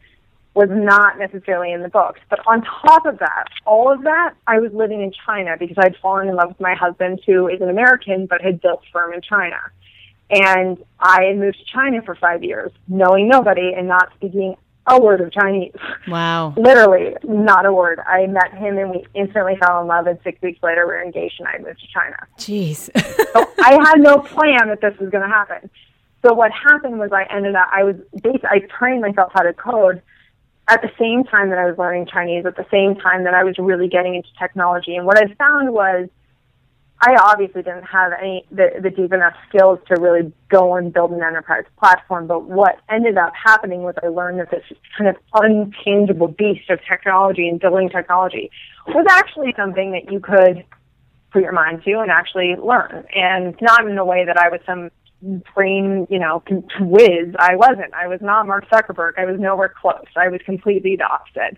was 0.56 0.70
not 0.72 1.20
necessarily 1.20 1.74
in 1.74 1.82
the 1.82 1.90
books. 1.90 2.22
But 2.30 2.40
on 2.48 2.64
top 2.64 3.06
of 3.06 3.20
that, 3.20 3.46
all 3.66 3.92
of 3.92 4.04
that, 4.04 4.36
I 4.48 4.60
was 4.60 4.72
living 4.74 5.02
in 5.02 5.12
China 5.26 5.58
because 5.60 5.76
I'd 5.78 5.98
fallen 6.02 6.30
in 6.30 6.36
love 6.36 6.50
with 6.50 6.62
my 6.62 6.74
husband, 6.76 7.20
who 7.28 7.48
is 7.50 7.60
an 7.60 7.70
American 7.70 8.26
but 8.26 8.42
had 8.42 8.62
built 8.62 8.82
firm 8.94 9.14
in 9.14 9.22
China. 9.22 9.58
And 10.30 10.78
I 11.00 11.26
had 11.26 11.38
moved 11.38 11.58
to 11.58 11.66
China 11.66 12.02
for 12.04 12.16
five 12.16 12.44
years, 12.44 12.72
knowing 12.88 13.28
nobody 13.28 13.74
and 13.78 13.88
not 13.88 14.12
speaking 14.16 14.56
a 14.88 15.02
word 15.02 15.22
of 15.22 15.32
Chinese. 15.32 15.74
Wow. 16.08 16.54
Literally, 16.58 17.16
not 17.24 17.66
a 17.66 17.74
word. 17.74 18.00
I 18.00 18.28
met 18.28 18.54
him 18.54 18.78
and 18.78 18.92
we 18.92 19.06
instantly 19.14 19.56
fell 19.58 19.82
in 19.82 19.88
love. 19.88 20.08
And 20.08 20.20
six 20.24 20.42
weeks 20.42 20.62
later, 20.62 20.86
we 20.86 20.94
were 20.94 21.04
engaged 21.04 21.40
and 21.40 21.48
I 21.48 21.58
moved 21.58 21.80
to 21.82 21.88
China. 21.88 22.18
Jeez. 22.38 22.90
so 23.34 23.54
I 23.64 23.74
had 23.84 24.00
no 24.00 24.20
plan 24.20 24.68
that 24.68 24.82
this 24.82 24.98
was 25.00 25.10
going 25.10 25.24
to 25.24 25.30
happen. 25.30 25.70
So 26.26 26.34
what 26.34 26.52
happened 26.52 27.00
was 27.00 27.12
I 27.12 27.24
ended 27.36 27.56
up, 27.56 27.70
I 27.72 27.84
was 27.84 27.96
basically, 28.14 28.50
I 28.50 28.60
trained 28.60 29.02
myself 29.02 29.32
how 29.34 29.44
to 29.44 29.54
code 29.54 30.02
at 30.68 30.82
the 30.82 30.90
same 31.00 31.24
time 31.24 31.50
that 31.50 31.60
I 31.60 31.66
was 31.66 31.78
learning 31.78 32.08
Chinese, 32.08 32.46
at 32.46 32.56
the 32.56 32.66
same 32.72 32.96
time 32.96 33.24
that 33.26 33.36
I 33.36 33.44
was 33.44 33.58
really 33.60 33.88
getting 33.88 34.16
into 34.16 34.30
technology. 34.40 34.96
And 34.96 35.06
what 35.06 35.18
I 35.18 35.32
found 35.36 35.72
was 35.72 36.10
I 37.02 37.16
obviously 37.22 37.62
didn't 37.62 37.84
have 37.84 38.14
any 38.20 38.46
the, 38.52 38.70
the 38.82 38.90
deep 38.90 39.12
enough 39.12 39.34
skills 39.50 39.80
to 39.88 40.00
really 40.00 40.32
go 40.50 40.76
and 40.76 40.94
build 40.94 41.12
an 41.12 41.22
enterprise 41.22 41.66
platform. 41.78 42.28
But 42.28 42.46
what 42.46 42.80
ended 42.90 43.18
up 43.18 43.34
happening 43.36 43.84
was 43.84 43.96
I 44.02 44.08
learned 44.08 44.40
that 44.40 44.52
this 44.52 44.64
kind 44.98 45.10
of 45.10 45.16
untangible 45.34 46.36
beast 46.36 46.70
of 46.70 46.80
technology 46.88 47.50
and 47.50 47.60
building 47.60 47.90
technology 47.90 48.50
was 48.88 49.06
actually 49.10 49.54
something 49.58 49.92
that 49.92 50.12
you 50.12 50.20
could 50.20 50.64
put 51.32 51.42
your 51.42 51.52
mind 51.52 51.84
to 51.84 52.00
and 52.00 52.10
actually 52.10 52.56
learn. 52.56 53.06
And 53.14 53.56
not 53.62 53.86
in 53.86 53.98
a 53.98 54.06
way 54.06 54.26
that 54.26 54.38
I 54.38 54.50
was 54.50 54.62
some 54.66 54.90
brain, 55.54 56.08
you 56.10 56.20
know, 56.20 56.44
whiz. 56.80 57.36
I 57.38 57.56
wasn't. 57.56 57.94
I 57.94 58.08
was 58.08 58.22
not 58.22 58.48
Mark 58.48 58.70
Zuckerberg. 58.70 59.14
I 59.18 59.26
was 59.26 59.40
nowhere 59.40 59.74
close. 59.82 60.06
I 60.16 60.30
was 60.30 60.42
completely 60.46 60.96
the 60.96 61.04
opposite. 61.04 61.58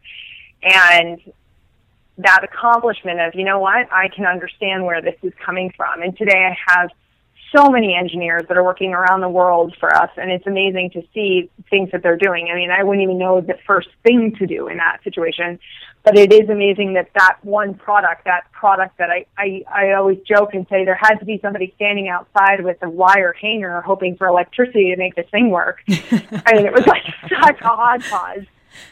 And 0.64 1.22
that 2.18 2.44
accomplishment 2.44 3.20
of, 3.20 3.36
you 3.36 3.44
know 3.44 3.60
what, 3.60 3.92
I 3.92 4.10
can 4.16 4.26
understand 4.26 4.86
where 4.86 5.02
this 5.02 5.16
is 5.22 5.34
coming 5.44 5.72
from. 5.76 6.02
And 6.02 6.18
today 6.18 6.50
I 6.52 6.58
have 6.72 6.90
so 7.56 7.70
many 7.70 7.96
engineers 7.96 8.44
that 8.48 8.58
are 8.58 8.64
working 8.64 8.94
around 8.94 9.22
the 9.22 9.30
world 9.30 9.76
for 9.80 9.94
us, 9.96 10.10
and 10.18 10.32
it's 10.32 10.46
amazing 10.48 10.90
to 10.92 11.02
see 11.14 11.50
things 11.70 11.90
that 11.92 12.04
they're 12.04 12.18
doing. 12.18 12.50
I 12.52 12.56
mean, 12.56 12.72
I 12.72 12.84
wouldn't 12.84 13.04
even 13.04 13.18
know 13.18 13.42
the 13.42 13.58
first 13.66 13.88
thing 14.04 14.36
to 14.40 14.46
do 14.46 14.68
in 14.68 14.78
that 14.78 15.00
situation, 15.04 15.60
but 16.04 16.18
it 16.18 16.34
is 16.34 16.50
amazing 16.50 16.94
that 16.94 17.10
that 17.16 17.38
one 17.44 17.74
product, 17.74 18.26
that 18.26 18.52
product 18.52 18.98
that 18.98 19.10
I, 19.10 19.26
I, 19.38 19.64
I 19.72 19.94
always 19.94 20.20
joke 20.28 20.54
and 20.54 20.66
say 20.70 20.84
there 20.84 21.00
had 21.00 21.16
to 21.16 21.26
be 21.26 21.40
somebody 21.42 21.72
standing 21.76 22.10
outside 22.10 22.64
with 22.64 22.78
a 22.82 22.90
wire 22.90 23.34
hanger 23.34 23.82
hoping 23.82 24.18
for 24.18 24.28
electricity 24.28 24.92
to 24.92 24.98
make 24.98 25.16
this 25.16 25.30
thing 25.32 25.50
work. 25.50 25.82
I 25.90 26.54
mean, 26.54 26.66
it 26.66 26.74
was 26.74 26.86
like 26.86 27.04
such 27.30 27.62
a 27.62 27.68
hodgepodge. 27.68 28.48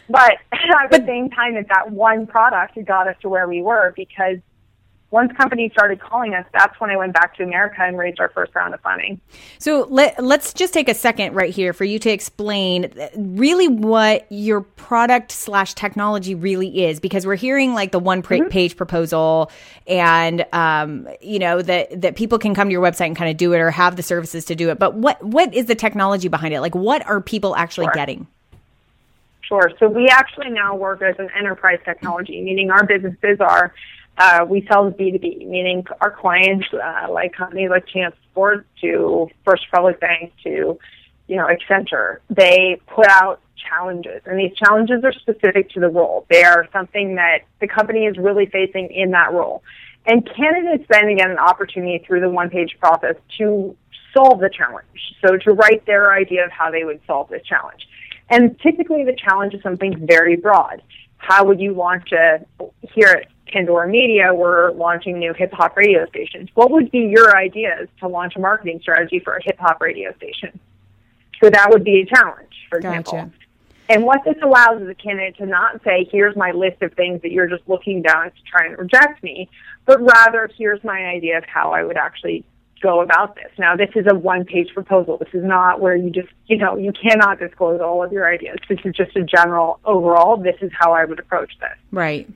But 0.09 0.33
at 0.51 0.91
the 0.91 1.03
same 1.05 1.29
time 1.29 1.55
that 1.55 1.67
that 1.69 1.91
one 1.91 2.27
product 2.27 2.77
got 2.85 3.07
us 3.07 3.15
to 3.21 3.29
where 3.29 3.47
we 3.47 3.61
were 3.61 3.93
because 3.95 4.39
once 5.15 5.31
companies 5.37 5.71
started 5.71 6.01
calling 6.01 6.33
us, 6.33 6.45
that's 6.51 6.77
when 6.81 6.89
I 6.89 6.97
went 6.97 7.13
back 7.13 7.37
to 7.37 7.43
America 7.43 7.77
and 7.79 7.97
raised 7.97 8.19
our 8.19 8.27
first 8.29 8.53
round 8.53 8.73
of 8.73 8.81
funding. 8.81 9.21
So 9.59 9.87
let, 9.89 10.21
let's 10.21 10.53
just 10.53 10.73
take 10.73 10.89
a 10.89 10.93
second 10.93 11.33
right 11.33 11.53
here 11.53 11.71
for 11.71 11.85
you 11.85 11.99
to 11.99 12.09
explain 12.09 12.91
really 13.15 13.69
what 13.69 14.25
your 14.29 14.59
product 14.59 15.31
slash 15.31 15.73
technology 15.73 16.35
really 16.35 16.83
is, 16.85 16.99
because 16.99 17.25
we're 17.25 17.35
hearing 17.35 17.73
like 17.73 17.93
the 17.93 17.99
one 17.99 18.23
mm-hmm. 18.23 18.49
page 18.49 18.75
proposal 18.75 19.51
and, 19.87 20.45
um, 20.51 21.07
you 21.21 21.39
know, 21.39 21.61
that, 21.61 22.01
that 22.01 22.17
people 22.17 22.37
can 22.37 22.53
come 22.53 22.67
to 22.67 22.71
your 22.73 22.83
website 22.83 23.05
and 23.05 23.15
kind 23.15 23.31
of 23.31 23.37
do 23.37 23.53
it 23.53 23.59
or 23.59 23.71
have 23.71 23.95
the 23.95 24.03
services 24.03 24.43
to 24.45 24.55
do 24.55 24.69
it. 24.69 24.79
But 24.79 24.95
what, 24.95 25.23
what 25.23 25.53
is 25.53 25.67
the 25.67 25.75
technology 25.75 26.27
behind 26.27 26.53
it? 26.53 26.59
Like 26.59 26.75
what 26.75 27.05
are 27.05 27.21
people 27.21 27.55
actually 27.55 27.85
sure. 27.85 27.93
getting? 27.93 28.27
Sure. 29.47 29.71
So 29.79 29.87
we 29.87 30.07
actually 30.07 30.49
now 30.49 30.75
work 30.75 31.01
as 31.01 31.15
an 31.19 31.29
enterprise 31.37 31.79
technology, 31.85 32.41
meaning 32.41 32.71
our 32.71 32.85
businesses 32.85 33.37
are 33.39 33.73
uh, 34.17 34.45
we 34.47 34.65
sell 34.71 34.91
B2B, 34.91 35.47
meaning 35.47 35.85
our 35.99 36.09
clients, 36.09 36.65
uh, 36.73 37.07
like 37.11 37.33
companies 37.33 37.69
like 37.69 37.85
Chance 37.87 38.15
Sport 38.31 38.65
to 38.81 39.29
First 39.43 39.65
Republic 39.71 39.99
Bank 39.99 40.31
to, 40.43 40.79
you 41.27 41.35
know, 41.35 41.47
Accenture, 41.47 42.19
they 42.29 42.79
put 42.87 43.07
out 43.09 43.41
challenges, 43.69 44.21
and 44.25 44.39
these 44.39 44.55
challenges 44.55 45.03
are 45.03 45.11
specific 45.11 45.69
to 45.71 45.79
the 45.79 45.89
role. 45.89 46.25
They 46.29 46.43
are 46.43 46.67
something 46.71 47.15
that 47.15 47.39
the 47.59 47.67
company 47.67 48.05
is 48.05 48.17
really 48.17 48.45
facing 48.45 48.89
in 48.91 49.11
that 49.11 49.33
role. 49.33 49.63
And 50.05 50.25
candidates 50.25 50.85
then 50.89 51.15
get 51.17 51.29
an 51.29 51.39
opportunity 51.39 52.03
through 52.05 52.21
the 52.21 52.29
one-page 52.29 52.77
process 52.79 53.15
to 53.39 53.75
solve 54.15 54.39
the 54.39 54.49
challenge. 54.49 55.15
So 55.25 55.35
to 55.37 55.51
write 55.51 55.85
their 55.85 56.13
idea 56.13 56.45
of 56.45 56.51
how 56.51 56.71
they 56.71 56.83
would 56.83 57.01
solve 57.07 57.29
this 57.29 57.43
challenge. 57.43 57.87
And 58.29 58.59
typically 58.59 59.03
the 59.03 59.15
challenge 59.15 59.53
is 59.53 59.61
something 59.61 60.05
very 60.05 60.35
broad. 60.35 60.81
How 61.17 61.45
would 61.45 61.59
you 61.59 61.73
launch 61.73 62.11
a, 62.11 62.45
here 62.93 63.07
at 63.07 63.27
Pandora 63.47 63.87
Media, 63.87 64.33
we're 64.33 64.71
launching 64.71 65.19
new 65.19 65.33
hip 65.33 65.53
hop 65.53 65.77
radio 65.77 66.05
stations. 66.07 66.49
What 66.55 66.71
would 66.71 66.91
be 66.91 66.99
your 66.99 67.37
ideas 67.37 67.87
to 67.99 68.07
launch 68.07 68.35
a 68.35 68.39
marketing 68.39 68.79
strategy 68.81 69.19
for 69.19 69.35
a 69.35 69.43
hip 69.43 69.57
hop 69.59 69.81
radio 69.81 70.13
station? 70.15 70.59
So 71.41 71.49
that 71.49 71.69
would 71.69 71.83
be 71.83 72.01
a 72.01 72.05
challenge, 72.05 72.53
for 72.69 72.79
gotcha. 72.79 72.99
example. 72.99 73.31
And 73.87 74.03
what 74.03 74.23
this 74.25 74.35
allows 74.41 74.81
is 74.81 74.89
a 74.89 74.95
candidate 74.95 75.37
to 75.37 75.45
not 75.45 75.83
say, 75.83 76.07
here's 76.11 76.35
my 76.35 76.51
list 76.51 76.81
of 76.81 76.93
things 76.93 77.21
that 77.21 77.31
you're 77.31 77.47
just 77.47 77.63
looking 77.67 78.01
down 78.01 78.31
to 78.31 78.43
try 78.49 78.65
and 78.65 78.77
reject 78.77 79.21
me, 79.21 79.47
but 79.85 80.01
rather, 80.01 80.49
here's 80.57 80.83
my 80.83 81.05
idea 81.05 81.37
of 81.37 81.45
how 81.45 81.71
I 81.71 81.83
would 81.83 81.97
actually 81.97 82.43
go 82.81 83.01
about 83.01 83.35
this. 83.35 83.51
Now, 83.57 83.75
this 83.75 83.89
is 83.95 84.05
a 84.09 84.15
one-page 84.15 84.73
proposal. 84.73 85.17
This 85.17 85.33
is 85.33 85.43
not 85.43 85.79
where 85.79 85.95
you 85.95 86.09
just, 86.09 86.27
you 86.47 86.57
know, 86.57 86.77
you 86.77 86.91
cannot 86.91 87.39
disclose 87.39 87.81
all 87.81 88.03
of 88.03 88.11
your 88.11 88.31
ideas. 88.31 88.57
This 88.69 88.79
is 88.83 88.93
just 88.93 89.15
a 89.15 89.23
general 89.23 89.79
overall, 89.85 90.37
this 90.37 90.57
is 90.61 90.71
how 90.77 90.93
I 90.93 91.05
would 91.05 91.19
approach 91.19 91.53
this. 91.59 91.77
Right. 91.91 92.29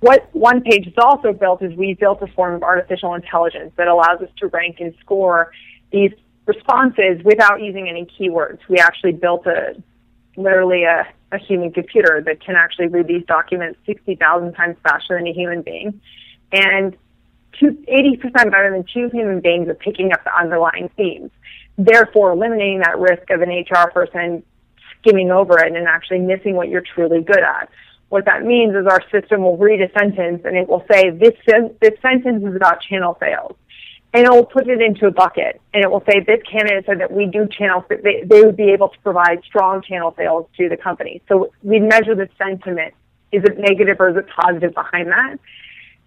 What 0.00 0.28
one 0.32 0.60
page 0.60 0.86
is 0.86 0.94
also 0.98 1.32
built 1.32 1.62
is 1.62 1.74
we 1.74 1.94
built 1.94 2.20
a 2.22 2.26
form 2.28 2.54
of 2.54 2.62
artificial 2.62 3.14
intelligence 3.14 3.72
that 3.76 3.88
allows 3.88 4.20
us 4.20 4.28
to 4.38 4.48
rank 4.48 4.76
and 4.78 4.94
score 5.00 5.52
these 5.90 6.12
responses 6.44 7.22
without 7.24 7.62
using 7.62 7.88
any 7.88 8.06
keywords. 8.06 8.58
We 8.68 8.78
actually 8.78 9.12
built 9.12 9.46
a 9.46 9.74
literally 10.36 10.84
a, 10.84 11.06
a 11.32 11.38
human 11.38 11.72
computer 11.72 12.22
that 12.24 12.44
can 12.44 12.56
actually 12.56 12.88
read 12.88 13.06
these 13.06 13.24
documents 13.26 13.78
60,000 13.86 14.52
times 14.52 14.76
faster 14.82 15.16
than 15.16 15.26
a 15.26 15.32
human 15.32 15.62
being. 15.62 16.00
And 16.52 16.96
two, 17.58 17.72
80% 17.88 18.32
better 18.32 18.70
than 18.72 18.84
two 18.92 19.08
human 19.10 19.40
beings 19.40 19.68
at 19.68 19.78
picking 19.78 20.12
up 20.12 20.24
the 20.24 20.36
underlying 20.36 20.90
themes, 20.96 21.30
therefore 21.78 22.32
eliminating 22.32 22.80
that 22.80 22.98
risk 22.98 23.30
of 23.30 23.42
an 23.42 23.50
HR 23.50 23.90
person 23.90 24.42
skimming 25.00 25.30
over 25.30 25.58
it 25.58 25.74
and 25.74 25.86
actually 25.86 26.20
missing 26.20 26.54
what 26.54 26.68
you're 26.68 26.82
truly 26.82 27.22
good 27.22 27.42
at. 27.42 27.68
What 28.08 28.24
that 28.26 28.44
means 28.44 28.74
is 28.74 28.86
our 28.86 29.02
system 29.10 29.42
will 29.42 29.56
read 29.56 29.80
a 29.82 29.90
sentence 29.98 30.42
and 30.44 30.56
it 30.56 30.68
will 30.68 30.84
say, 30.90 31.10
this, 31.10 31.34
this 31.80 32.00
sentence 32.00 32.44
is 32.44 32.54
about 32.54 32.80
channel 32.80 33.16
sales. 33.20 33.56
And 34.14 34.24
it 34.24 34.30
will 34.30 34.46
put 34.46 34.68
it 34.68 34.80
into 34.80 35.06
a 35.06 35.10
bucket 35.10 35.60
and 35.74 35.82
it 35.84 35.90
will 35.90 36.02
say, 36.08 36.20
this 36.20 36.40
candidate 36.50 36.86
said 36.86 37.00
that 37.00 37.12
we 37.12 37.26
do 37.26 37.46
channel, 37.48 37.84
they, 37.88 38.22
they 38.24 38.42
would 38.42 38.56
be 38.56 38.70
able 38.70 38.88
to 38.88 38.98
provide 39.00 39.42
strong 39.44 39.82
channel 39.82 40.14
sales 40.16 40.46
to 40.56 40.68
the 40.68 40.76
company. 40.76 41.20
So 41.28 41.52
we 41.62 41.80
measure 41.80 42.14
the 42.14 42.28
sentiment. 42.38 42.94
Is 43.32 43.42
it 43.44 43.58
negative 43.58 43.96
or 43.98 44.10
is 44.10 44.16
it 44.16 44.26
positive 44.28 44.72
behind 44.72 45.08
that? 45.08 45.38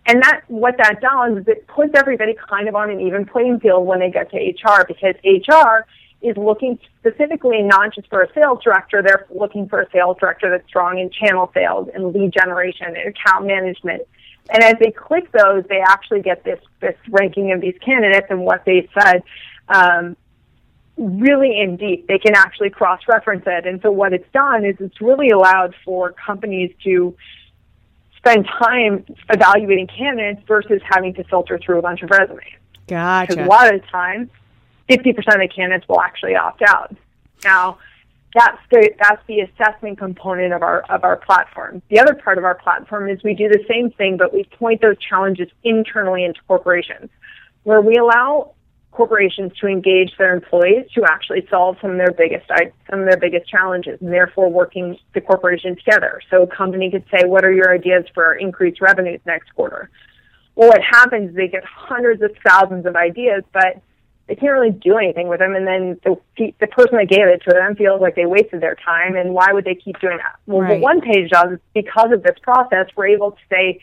And 0.09 0.23
that 0.23 0.41
what 0.47 0.75
that 0.77 1.01
does 1.01 1.37
is 1.37 1.47
it 1.47 1.67
puts 1.67 1.91
everybody 1.93 2.35
kind 2.49 2.67
of 2.67 2.73
on 2.73 2.89
an 2.89 2.99
even 2.99 3.27
playing 3.27 3.59
field 3.59 3.85
when 3.85 3.99
they 3.99 4.09
get 4.09 4.31
to 4.31 4.37
HR 4.37 4.83
because 4.87 5.13
HR 5.23 5.85
is 6.23 6.35
looking 6.35 6.79
specifically 6.97 7.61
not 7.61 7.93
just 7.93 8.09
for 8.09 8.23
a 8.23 8.33
sales 8.33 8.57
director, 8.63 9.03
they're 9.03 9.27
looking 9.29 9.69
for 9.69 9.81
a 9.81 9.91
sales 9.91 10.17
director 10.19 10.49
that's 10.49 10.67
strong 10.67 10.97
in 10.97 11.11
channel 11.11 11.51
sales 11.53 11.89
and 11.93 12.11
lead 12.11 12.33
generation 12.33 12.87
and 12.87 13.07
account 13.07 13.45
management. 13.45 14.01
And 14.49 14.63
as 14.63 14.73
they 14.79 14.89
click 14.89 15.31
those, 15.31 15.63
they 15.69 15.79
actually 15.79 16.23
get 16.23 16.43
this 16.43 16.59
this 16.79 16.95
ranking 17.09 17.51
of 17.51 17.61
these 17.61 17.77
candidates 17.79 18.25
and 18.31 18.43
what 18.43 18.65
they 18.65 18.89
said 18.99 19.21
um, 19.67 20.17
really 20.97 21.61
in 21.61 21.77
deep. 21.77 22.07
They 22.07 22.17
can 22.17 22.33
actually 22.33 22.71
cross 22.71 23.01
reference 23.07 23.43
it. 23.45 23.67
And 23.67 23.79
so 23.83 23.91
what 23.91 24.13
it's 24.13 24.31
done 24.33 24.65
is 24.65 24.75
it's 24.79 25.01
really 25.01 25.29
allowed 25.29 25.75
for 25.85 26.13
companies 26.13 26.73
to 26.85 27.15
spend 28.29 28.47
time 28.47 29.05
evaluating 29.29 29.87
candidates 29.87 30.41
versus 30.47 30.81
having 30.83 31.13
to 31.15 31.23
filter 31.25 31.59
through 31.63 31.79
a 31.79 31.81
bunch 31.81 32.01
of 32.01 32.09
resumes. 32.09 32.43
Gotcha. 32.87 33.33
Because 33.33 33.45
a 33.45 33.49
lot 33.49 33.73
of 33.73 33.81
the 33.81 33.87
time, 33.87 34.29
50% 34.89 35.09
of 35.09 35.15
the 35.25 35.49
candidates 35.53 35.87
will 35.87 36.01
actually 36.01 36.35
opt 36.35 36.61
out. 36.67 36.95
Now, 37.43 37.77
that's 38.35 38.59
the 38.69 38.91
that's 38.99 39.21
the 39.27 39.39
assessment 39.39 39.97
component 39.97 40.53
of 40.53 40.61
our 40.61 40.81
of 40.89 41.03
our 41.03 41.17
platform. 41.17 41.81
The 41.89 41.99
other 41.99 42.13
part 42.13 42.37
of 42.37 42.43
our 42.43 42.53
platform 42.53 43.09
is 43.09 43.23
we 43.23 43.33
do 43.33 43.49
the 43.49 43.63
same 43.67 43.89
thing, 43.91 44.17
but 44.17 44.31
we 44.31 44.43
point 44.43 44.81
those 44.81 44.97
challenges 44.99 45.49
internally 45.63 46.25
into 46.25 46.39
corporations, 46.47 47.09
where 47.63 47.81
we 47.81 47.95
allow 47.95 48.53
corporations 48.99 49.53
to 49.61 49.65
engage 49.67 50.11
their 50.17 50.33
employees 50.33 50.85
to 50.93 51.01
actually 51.05 51.47
solve 51.49 51.77
some 51.81 51.91
of 51.91 51.97
their 51.97 52.11
biggest 52.11 52.45
some 52.89 52.99
of 52.99 53.05
their 53.09 53.21
biggest 53.25 53.49
challenges, 53.49 53.97
and 54.01 54.11
therefore 54.11 54.49
working 54.51 54.97
the 55.13 55.21
corporation 55.21 55.77
together. 55.77 56.19
So 56.29 56.43
a 56.43 56.47
company 56.47 56.91
could 56.91 57.05
say, 57.13 57.21
"What 57.25 57.45
are 57.45 57.53
your 57.59 57.73
ideas 57.73 58.03
for 58.13 58.33
increased 58.35 58.81
revenues 58.81 59.21
next 59.25 59.55
quarter?" 59.55 59.89
Well, 60.55 60.67
what 60.67 60.81
happens 60.81 61.29
is 61.29 61.35
they 61.37 61.47
get 61.47 61.63
hundreds 61.63 62.21
of 62.21 62.31
thousands 62.45 62.85
of 62.85 62.97
ideas, 62.97 63.43
but 63.53 63.77
they 64.27 64.35
can't 64.35 64.51
really 64.51 64.71
do 64.71 64.97
anything 64.97 65.29
with 65.29 65.39
them. 65.39 65.55
And 65.55 65.65
then 65.65 65.83
the 66.03 66.13
the 66.59 66.67
person 66.67 66.97
that 66.97 67.07
gave 67.07 67.25
it 67.35 67.41
to 67.47 67.51
them 67.51 67.77
feels 67.77 68.01
like 68.01 68.15
they 68.15 68.25
wasted 68.25 68.59
their 68.59 68.75
time. 68.75 69.15
And 69.15 69.33
why 69.33 69.53
would 69.53 69.63
they 69.63 69.75
keep 69.75 69.97
doing 70.01 70.17
that? 70.17 70.35
Well, 70.45 70.61
Right. 70.63 70.71
what 70.71 70.81
one 70.81 70.99
page 70.99 71.29
does 71.29 71.53
is 71.53 71.59
because 71.73 72.11
of 72.11 72.21
this 72.23 72.37
process, 72.41 72.87
we're 72.97 73.07
able 73.07 73.31
to 73.31 73.43
say 73.49 73.79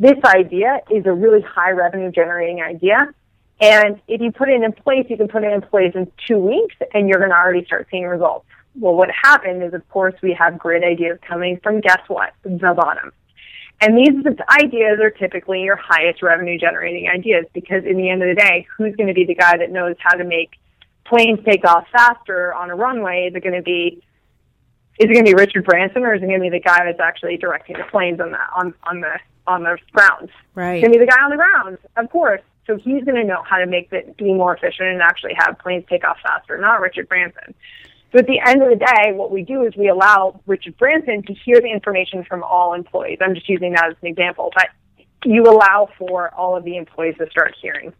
this 0.00 0.18
idea 0.24 0.80
is 0.90 1.06
a 1.06 1.12
really 1.12 1.42
high 1.42 1.70
revenue 1.70 2.10
generating 2.10 2.60
idea. 2.60 3.14
And 3.60 4.00
if 4.06 4.20
you 4.20 4.32
put 4.32 4.48
it 4.48 4.62
in 4.62 4.72
place, 4.72 5.06
you 5.08 5.16
can 5.16 5.28
put 5.28 5.42
it 5.42 5.52
in 5.52 5.62
place 5.62 5.92
in 5.94 6.10
two 6.26 6.38
weeks 6.38 6.76
and 6.92 7.08
you're 7.08 7.18
going 7.18 7.30
to 7.30 7.36
already 7.36 7.64
start 7.64 7.88
seeing 7.90 8.04
results. 8.04 8.46
Well, 8.78 8.94
what 8.94 9.08
happened 9.10 9.62
is, 9.62 9.72
of 9.72 9.88
course, 9.88 10.14
we 10.22 10.34
have 10.34 10.58
great 10.58 10.84
ideas 10.84 11.18
coming 11.26 11.58
from 11.62 11.80
guess 11.80 12.02
what? 12.08 12.34
The 12.42 12.74
bottom. 12.76 13.12
And 13.80 13.96
these 13.96 14.24
ideas 14.50 15.00
are 15.02 15.10
typically 15.10 15.62
your 15.62 15.76
highest 15.76 16.22
revenue 16.22 16.58
generating 16.58 17.08
ideas 17.08 17.46
because 17.52 17.84
in 17.84 17.96
the 17.96 18.08
end 18.08 18.22
of 18.22 18.28
the 18.28 18.34
day, 18.34 18.66
who's 18.76 18.94
going 18.96 19.08
to 19.08 19.14
be 19.14 19.24
the 19.24 19.34
guy 19.34 19.56
that 19.58 19.70
knows 19.70 19.96
how 19.98 20.16
to 20.16 20.24
make 20.24 20.50
planes 21.04 21.38
take 21.44 21.64
off 21.64 21.86
faster 21.92 22.54
on 22.54 22.70
a 22.70 22.74
runway? 22.74 23.28
Is 23.28 23.34
it 23.34 23.42
going 23.42 23.54
to 23.54 23.62
be 23.62 24.02
is 24.98 25.10
it 25.10 25.12
going 25.12 25.26
to 25.26 25.30
be 25.30 25.34
Richard 25.34 25.66
Branson 25.66 26.04
or 26.04 26.14
is 26.14 26.22
it 26.22 26.26
going 26.26 26.40
to 26.40 26.44
be 26.44 26.48
the 26.48 26.60
guy 26.60 26.84
that's 26.86 27.00
actually 27.00 27.36
directing 27.36 27.76
the 27.76 27.84
planes 27.84 28.18
on 28.18 28.32
the 28.32 28.38
on 28.54 28.74
on 28.84 29.00
the 29.00 29.18
on 29.46 29.62
the 29.62 29.76
ground? 29.92 30.30
Right. 30.54 30.76
It's 30.76 30.82
going 30.82 30.92
to 30.92 30.98
be 30.98 31.04
the 31.04 31.10
guy 31.10 31.22
on 31.22 31.30
the 31.30 31.36
ground, 31.36 31.78
of 31.96 32.10
course. 32.10 32.40
So 32.66 32.76
he's 32.76 33.04
going 33.04 33.16
to 33.16 33.24
know 33.24 33.42
how 33.48 33.58
to 33.58 33.66
make 33.66 33.92
it 33.92 34.16
be 34.16 34.32
more 34.32 34.56
efficient 34.56 34.88
and 34.88 35.00
actually 35.00 35.34
have 35.38 35.58
planes 35.58 35.84
take 35.88 36.04
off 36.04 36.18
faster, 36.22 36.58
not 36.58 36.80
Richard 36.80 37.08
Branson. 37.08 37.54
So 38.12 38.18
at 38.18 38.26
the 38.26 38.40
end 38.44 38.62
of 38.62 38.70
the 38.70 38.76
day, 38.76 39.12
what 39.12 39.30
we 39.30 39.42
do 39.42 39.64
is 39.64 39.76
we 39.76 39.88
allow 39.88 40.40
Richard 40.46 40.76
Branson 40.78 41.22
to 41.24 41.34
hear 41.34 41.60
the 41.60 41.70
information 41.70 42.24
from 42.24 42.42
all 42.42 42.74
employees. 42.74 43.18
I'm 43.20 43.34
just 43.34 43.48
using 43.48 43.72
that 43.72 43.86
as 43.90 43.94
an 44.00 44.08
example, 44.08 44.52
but 44.54 44.68
you 45.24 45.42
allow 45.42 45.88
for 45.98 46.32
all 46.34 46.56
of 46.56 46.64
the 46.64 46.76
employees 46.76 47.16
to 47.18 47.28
start 47.30 47.54
hearing 47.60 47.92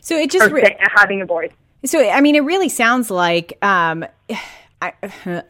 So 0.00 0.16
it 0.16 0.30
just 0.30 0.50
re- 0.50 0.76
having 0.94 1.20
a 1.22 1.26
voice. 1.26 1.52
So, 1.84 2.08
I 2.08 2.20
mean, 2.20 2.34
it 2.34 2.44
really 2.44 2.68
sounds 2.68 3.10
like 3.10 3.58
um, 3.62 4.04
I, 4.82 4.92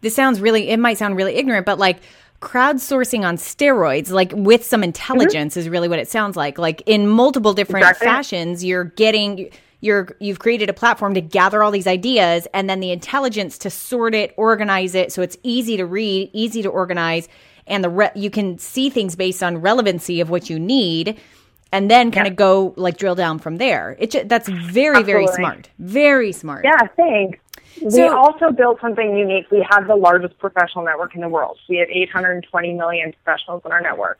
this 0.00 0.14
sounds 0.14 0.40
really. 0.40 0.68
It 0.68 0.78
might 0.78 0.98
sound 0.98 1.16
really 1.16 1.34
ignorant, 1.34 1.66
but 1.66 1.78
like 1.78 1.98
crowdsourcing 2.40 3.26
on 3.26 3.36
steroids, 3.36 4.10
like 4.10 4.32
with 4.34 4.64
some 4.64 4.80
mm-hmm. 4.80 4.84
intelligence, 4.84 5.56
is 5.56 5.68
really 5.68 5.88
what 5.88 5.98
it 5.98 6.08
sounds 6.08 6.36
like. 6.36 6.58
Like 6.58 6.82
in 6.86 7.08
multiple 7.08 7.52
different 7.52 7.84
Exactly. 7.84 8.06
fashions, 8.06 8.64
you're 8.64 8.84
getting. 8.84 9.50
You're 9.80 10.16
you've 10.20 10.38
created 10.38 10.70
a 10.70 10.72
platform 10.72 11.12
to 11.14 11.20
gather 11.20 11.62
all 11.62 11.70
these 11.70 11.86
ideas 11.86 12.48
and 12.54 12.68
then 12.68 12.80
the 12.80 12.90
intelligence 12.90 13.58
to 13.58 13.70
sort 13.70 14.14
it, 14.14 14.32
organize 14.38 14.94
it 14.94 15.12
so 15.12 15.20
it's 15.20 15.36
easy 15.42 15.76
to 15.76 15.84
read, 15.84 16.30
easy 16.32 16.62
to 16.62 16.68
organize, 16.70 17.28
and 17.66 17.84
the 17.84 17.90
re- 17.90 18.10
you 18.14 18.30
can 18.30 18.58
see 18.58 18.88
things 18.88 19.16
based 19.16 19.42
on 19.42 19.58
relevancy 19.58 20.22
of 20.22 20.30
what 20.30 20.48
you 20.48 20.58
need, 20.58 21.20
and 21.72 21.90
then 21.90 22.10
kind 22.10 22.26
of 22.26 22.36
go 22.36 22.72
like 22.78 22.96
drill 22.96 23.14
down 23.14 23.38
from 23.38 23.58
there. 23.58 23.96
It 23.98 24.28
that's 24.28 24.48
very 24.48 25.02
very 25.02 25.26
smart, 25.28 25.68
very 25.78 26.32
smart. 26.32 26.64
Yeah, 26.64 26.86
thanks. 26.96 27.38
We 27.82 27.90
So- 27.90 28.16
also 28.16 28.50
built 28.50 28.80
something 28.80 29.16
unique. 29.16 29.50
We 29.50 29.66
have 29.70 29.86
the 29.86 29.96
largest 29.96 30.38
professional 30.38 30.84
network 30.84 31.14
in 31.14 31.20
the 31.20 31.28
world. 31.28 31.58
We 31.68 31.76
have 31.78 31.88
820 31.90 32.74
million 32.74 33.12
professionals 33.12 33.62
in 33.64 33.72
our 33.72 33.80
network. 33.80 34.18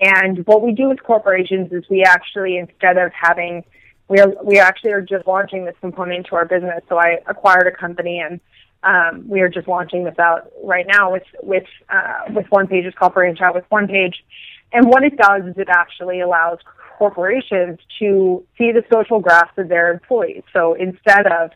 And 0.00 0.44
what 0.46 0.62
we 0.62 0.72
do 0.72 0.88
with 0.88 1.02
corporations 1.02 1.72
is 1.72 1.88
we 1.88 2.02
actually, 2.02 2.56
instead 2.56 2.98
of 2.98 3.12
having, 3.12 3.64
we 4.08 4.18
are, 4.20 4.32
we 4.42 4.58
actually 4.58 4.92
are 4.92 5.00
just 5.00 5.26
launching 5.26 5.64
this 5.64 5.76
component 5.80 6.18
into 6.18 6.34
our 6.34 6.44
business. 6.44 6.82
So 6.88 6.98
I 6.98 7.18
acquired 7.26 7.66
a 7.66 7.72
company 7.72 8.18
and 8.18 8.40
um, 8.84 9.24
we 9.28 9.40
are 9.40 9.48
just 9.48 9.68
launching 9.68 10.04
this 10.04 10.18
out 10.18 10.50
right 10.64 10.86
now 10.88 11.12
with 11.12 11.22
with 11.42 11.66
uh, 11.88 12.22
with 12.34 12.46
one 12.50 12.66
page. 12.66 12.84
It's 12.84 12.96
Out 13.00 13.54
with 13.54 13.64
One 13.68 13.86
Page. 13.86 14.24
And 14.72 14.88
what 14.88 15.04
it 15.04 15.16
does 15.16 15.44
is 15.44 15.56
it 15.56 15.68
actually 15.68 16.20
allows 16.20 16.58
corporations 16.98 17.78
to 17.98 18.44
see 18.56 18.72
the 18.72 18.82
social 18.92 19.20
graphs 19.20 19.56
of 19.56 19.68
their 19.68 19.92
employees. 19.92 20.42
So 20.52 20.74
instead 20.74 21.26
of 21.26 21.50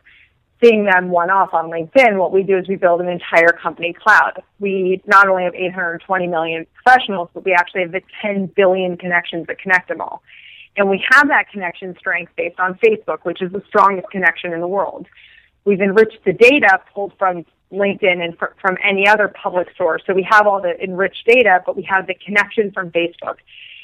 seeing 0.63 0.85
them 0.85 1.11
one 1.11 1.31
off 1.31 1.53
on 1.53 1.71
LinkedIn, 1.71 2.19
what 2.19 2.33
we 2.33 2.43
do 2.43 2.57
is 2.59 2.69
we 2.69 2.77
build 2.77 3.01
an 3.01 3.09
entire 3.09 3.53
company 3.53 3.93
cloud. 3.93 4.43
We 4.59 5.03
not 5.07 5.29
only 5.29 5.45
have 5.45 5.55
820 5.55 6.27
million 6.27 6.67
professionals, 6.83 7.29
but 7.35 7.45
we 7.45 7.53
actually 7.53 7.83
have 7.83 7.93
the 7.93 8.03
10 8.23 8.47
billion 8.57 8.97
connections 8.97 9.47
that 9.49 9.59
connect 9.59 9.89
them 9.89 10.01
all. 10.01 10.23
And 10.77 10.89
we 10.89 11.03
have 11.11 11.29
that 11.29 11.51
connection 11.51 11.97
strength 11.99 12.33
based 12.37 12.59
on 12.59 12.75
Facebook, 12.75 13.21
which 13.23 13.43
is 13.43 13.53
the 13.53 13.63
strongest 13.67 14.11
connection 14.11 14.53
in 14.53 14.61
the 14.61 14.69
world. 14.69 15.07
We've 15.65 15.81
enriched 15.81 16.25
the 16.25 16.33
data 16.33 16.81
pulled 16.95 17.13
from 17.19 17.45
LinkedIn 17.73 18.23
and 18.23 18.39
fr- 18.39 18.55
from 18.61 18.77
any 18.85 19.09
other 19.09 19.29
public 19.29 19.69
source. 19.77 20.03
So 20.07 20.15
we 20.15 20.27
have 20.31 20.47
all 20.47 20.61
the 20.61 20.81
enriched 20.83 21.27
data, 21.27 21.63
but 21.67 21.77
we 21.77 21.83
have 21.91 22.07
the 22.07 22.15
connection 22.15 22.73
from 22.73 22.91
Facebook. 22.91 23.37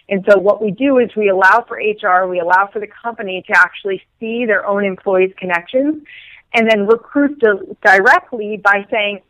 And 0.09 0.25
so 0.29 0.39
what 0.39 0.63
we 0.63 0.71
do 0.71 0.99
is 0.99 1.11
we 1.17 1.29
allow 1.29 1.65
for 1.67 1.77
HR, 1.77 2.27
we 2.27 2.41
allow 2.41 2.69
for 2.73 2.81
the 2.81 2.89
company 3.03 3.43
to 3.47 3.59
actually 3.59 4.03
see 4.21 4.45
their 4.47 4.67
own 4.67 4.85
employees' 4.85 5.33
connections 5.39 6.03
and 6.55 6.69
then 6.71 6.87
recruit 6.87 7.39
di- 7.39 7.77
directly 7.83 8.57
by 8.57 8.87
saying 8.91 9.21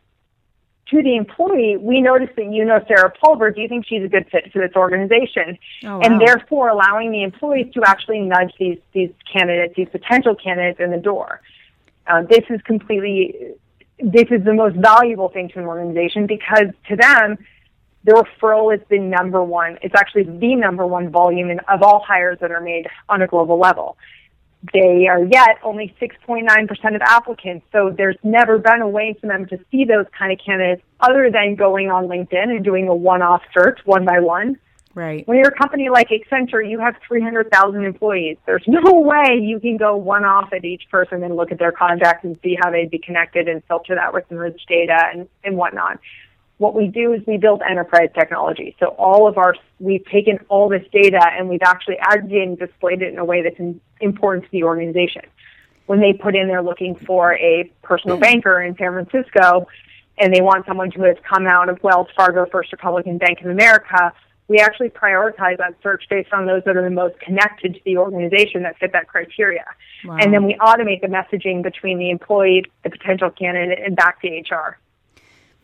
to 0.89 1.01
the 1.01 1.15
employee, 1.15 1.77
we 1.77 2.01
noticed 2.01 2.35
that 2.35 2.51
you 2.51 2.65
know 2.65 2.83
Sarah 2.87 3.11
Pulver. 3.11 3.51
Do 3.51 3.61
you 3.61 3.67
think 3.67 3.85
she's 3.87 4.03
a 4.03 4.07
good 4.07 4.27
fit 4.29 4.51
for 4.51 4.59
this 4.59 4.75
organization? 4.75 5.57
Oh, 5.85 6.01
And 6.01 6.19
therefore 6.19 6.69
allowing 6.69 7.11
the 7.11 7.23
employees 7.23 7.73
to 7.73 7.81
actually 7.85 8.19
nudge 8.19 8.53
these, 8.59 8.77
these 8.91 9.11
candidates, 9.31 9.75
these 9.75 9.89
potential 9.89 10.35
candidates 10.35 10.79
in 10.79 10.91
the 10.91 10.97
door. 10.97 11.41
Uh, 12.05 12.23
this 12.23 12.43
is 12.49 12.61
completely, 12.63 13.53
this 13.99 14.25
is 14.29 14.43
the 14.43 14.53
most 14.53 14.75
valuable 14.75 15.29
thing 15.29 15.47
to 15.49 15.59
an 15.59 15.65
organization 15.65 16.27
because 16.27 16.67
to 16.89 16.95
them, 16.97 17.37
the 18.03 18.11
referral 18.11 18.75
is 18.75 18.81
the 18.89 18.99
number 18.99 19.41
one, 19.41 19.77
it's 19.81 19.95
actually 19.95 20.23
the 20.23 20.55
number 20.55 20.85
one 20.85 21.09
volume 21.09 21.49
in, 21.49 21.59
of 21.69 21.81
all 21.81 22.03
hires 22.05 22.37
that 22.41 22.51
are 22.51 22.59
made 22.59 22.87
on 23.07 23.21
a 23.21 23.27
global 23.27 23.57
level. 23.57 23.97
They 24.71 25.07
are 25.09 25.23
yet 25.23 25.57
only 25.61 25.93
6.9% 26.01 26.95
of 26.95 27.01
applicants, 27.01 27.65
so 27.71 27.93
there's 27.95 28.15
never 28.23 28.57
been 28.57 28.81
a 28.81 28.87
way 28.87 29.17
for 29.19 29.27
them 29.27 29.45
to 29.47 29.59
see 29.69 29.83
those 29.83 30.05
kind 30.17 30.31
of 30.31 30.39
candidates 30.43 30.81
other 31.01 31.29
than 31.29 31.55
going 31.55 31.91
on 31.91 32.07
LinkedIn 32.07 32.49
and 32.49 32.63
doing 32.63 32.87
a 32.87 32.95
one-off 32.95 33.41
search 33.53 33.79
one 33.83 34.05
by 34.05 34.19
one. 34.19 34.57
Right. 34.95 35.27
When 35.27 35.37
you're 35.37 35.49
a 35.49 35.57
company 35.57 35.89
like 35.89 36.09
Accenture, 36.09 36.67
you 36.67 36.79
have 36.79 36.95
300,000 37.07 37.83
employees. 37.83 38.37
There's 38.45 38.63
no 38.67 38.81
way 38.99 39.39
you 39.41 39.59
can 39.59 39.77
go 39.77 39.97
one 39.97 40.23
off 40.23 40.53
at 40.53 40.63
each 40.63 40.83
person 40.89 41.23
and 41.23 41.35
look 41.35 41.51
at 41.51 41.59
their 41.59 41.71
contacts 41.71 42.23
and 42.23 42.37
see 42.43 42.55
how 42.61 42.71
they'd 42.71 42.91
be 42.91 42.99
connected 42.99 43.47
and 43.47 43.63
filter 43.65 43.95
that 43.95 44.13
with 44.13 44.25
enriched 44.31 44.67
data 44.69 44.97
and, 45.11 45.27
and 45.43 45.57
whatnot. 45.57 45.99
What 46.63 46.75
we 46.75 46.87
do 46.87 47.11
is 47.11 47.21
we 47.27 47.35
build 47.35 47.61
enterprise 47.69 48.07
technology. 48.17 48.73
So 48.79 48.95
all 48.97 49.27
of 49.27 49.37
our, 49.37 49.53
we've 49.81 50.05
taken 50.05 50.39
all 50.47 50.69
this 50.69 50.85
data 50.93 51.19
and 51.37 51.49
we've 51.49 51.61
actually 51.61 51.97
aggregated 51.99 52.47
and 52.47 52.57
displayed 52.57 53.01
it 53.01 53.11
in 53.11 53.19
a 53.19 53.25
way 53.25 53.43
that's 53.43 53.59
in, 53.59 53.81
important 53.99 54.45
to 54.45 54.51
the 54.51 54.63
organization. 54.63 55.23
When 55.87 55.99
they 55.99 56.13
put 56.13 56.37
in, 56.37 56.47
they're 56.47 56.63
looking 56.63 56.95
for 56.95 57.33
a 57.33 57.69
personal 57.81 58.15
banker 58.17 58.61
in 58.61 58.77
San 58.77 58.93
Francisco 58.93 59.67
and 60.17 60.33
they 60.33 60.39
want 60.39 60.65
someone 60.65 60.89
who 60.89 61.03
has 61.03 61.17
come 61.27 61.47
out 61.47 61.67
of 61.67 61.83
Wells 61.83 62.07
Fargo, 62.15 62.45
First 62.49 62.71
Republic, 62.71 63.07
and 63.07 63.19
Bank 63.19 63.41
of 63.41 63.47
America, 63.47 64.13
we 64.47 64.59
actually 64.59 64.89
prioritize 64.89 65.57
that 65.57 65.75
search 65.81 66.03
based 66.09 66.33
on 66.33 66.45
those 66.45 66.63
that 66.65 66.75
are 66.75 66.83
the 66.83 66.89
most 66.89 67.19
connected 67.19 67.75
to 67.75 67.79
the 67.85 67.97
organization 67.97 68.63
that 68.63 68.77
fit 68.77 68.91
that 68.91 69.07
criteria. 69.07 69.65
Wow. 70.05 70.17
And 70.19 70.33
then 70.33 70.45
we 70.45 70.55
automate 70.55 71.01
the 71.01 71.07
messaging 71.07 71.63
between 71.63 71.97
the 71.97 72.09
employee, 72.09 72.65
the 72.83 72.89
potential 72.89 73.31
candidate, 73.31 73.79
and 73.83 73.95
back 73.95 74.21
to 74.21 74.27
HR. 74.27 74.77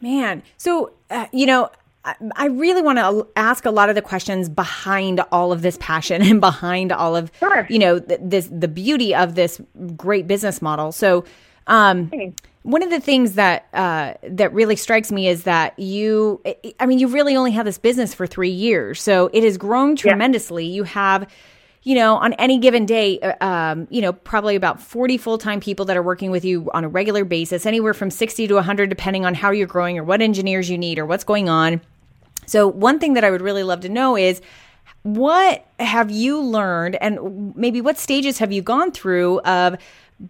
Man, 0.01 0.43
so 0.57 0.93
uh, 1.09 1.25
you 1.31 1.45
know, 1.45 1.69
I, 2.05 2.15
I 2.35 2.45
really 2.47 2.81
want 2.81 2.99
to 2.99 3.27
ask 3.35 3.65
a 3.65 3.71
lot 3.71 3.89
of 3.89 3.95
the 3.95 4.01
questions 4.01 4.47
behind 4.49 5.21
all 5.31 5.51
of 5.51 5.61
this 5.61 5.77
passion 5.79 6.21
and 6.29 6.39
behind 6.39 6.91
all 6.91 7.15
of 7.15 7.31
Sure. 7.39 7.65
you 7.69 7.79
know 7.79 7.99
th- 7.99 8.19
this 8.23 8.47
the 8.51 8.67
beauty 8.67 9.13
of 9.13 9.35
this 9.35 9.59
great 9.95 10.27
business 10.27 10.61
model. 10.61 10.91
So, 10.91 11.25
um, 11.67 12.11
one 12.63 12.81
of 12.83 12.89
the 12.89 12.99
things 12.99 13.33
that 13.33 13.67
uh, 13.73 14.13
that 14.23 14.53
really 14.53 14.75
strikes 14.75 15.11
me 15.11 15.27
is 15.27 15.43
that 15.43 15.77
you, 15.79 16.41
I- 16.45 16.73
I 16.79 16.85
mean, 16.85 16.99
you 16.99 17.07
really 17.07 17.35
only 17.35 17.51
had 17.51 17.65
this 17.65 17.77
business 17.77 18.13
for 18.13 18.25
three 18.27 18.49
years, 18.49 19.01
so 19.01 19.29
it 19.33 19.43
has 19.43 19.57
grown 19.57 19.95
tremendously. 19.95 20.65
You 20.65 20.83
have 20.83 21.27
you 21.83 21.95
know, 21.95 22.15
on 22.15 22.33
any 22.33 22.57
given 22.57 22.85
day, 22.85 23.19
uh, 23.19 23.45
um, 23.45 23.87
you 23.89 24.01
know, 24.01 24.11
probably 24.11 24.55
about 24.55 24.81
40 24.81 25.17
full 25.17 25.37
time 25.37 25.59
people 25.59 25.85
that 25.85 25.95
are 25.95 26.03
working 26.03 26.31
with 26.31 26.43
you 26.43 26.69
on 26.73 26.83
a 26.83 26.89
regular 26.89 27.23
basis, 27.23 27.65
anywhere 27.65 27.93
from 27.93 28.11
60 28.11 28.47
to 28.47 28.55
100, 28.55 28.89
depending 28.89 29.25
on 29.25 29.33
how 29.33 29.51
you're 29.51 29.67
growing 29.67 29.97
or 29.97 30.03
what 30.03 30.21
engineers 30.21 30.69
you 30.69 30.77
need 30.77 30.99
or 30.99 31.05
what's 31.05 31.23
going 31.23 31.47
on. 31.47 31.81
So, 32.45 32.67
one 32.67 32.99
thing 32.99 33.13
that 33.13 33.23
I 33.23 33.31
would 33.31 33.41
really 33.41 33.63
love 33.63 33.81
to 33.81 33.89
know 33.89 34.17
is 34.17 34.41
what 35.03 35.65
have 35.79 36.11
you 36.11 36.41
learned 36.41 36.95
and 36.95 37.55
maybe 37.55 37.79
what 37.79 37.97
stages 37.97 38.39
have 38.39 38.51
you 38.51 38.61
gone 38.61 38.91
through 38.91 39.39
of 39.41 39.77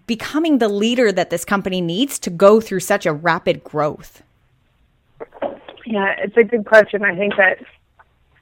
becoming 0.05 0.59
the 0.59 0.69
leader 0.69 1.11
that 1.11 1.29
this 1.29 1.43
company 1.43 1.81
needs 1.81 2.19
to 2.19 2.29
go 2.29 2.61
through 2.61 2.81
such 2.81 3.05
a 3.05 3.13
rapid 3.13 3.63
growth? 3.63 4.21
Yeah, 5.85 6.13
it's 6.19 6.37
a 6.37 6.43
good 6.43 6.65
question. 6.65 7.03
I 7.03 7.15
think 7.15 7.35
that, 7.37 7.57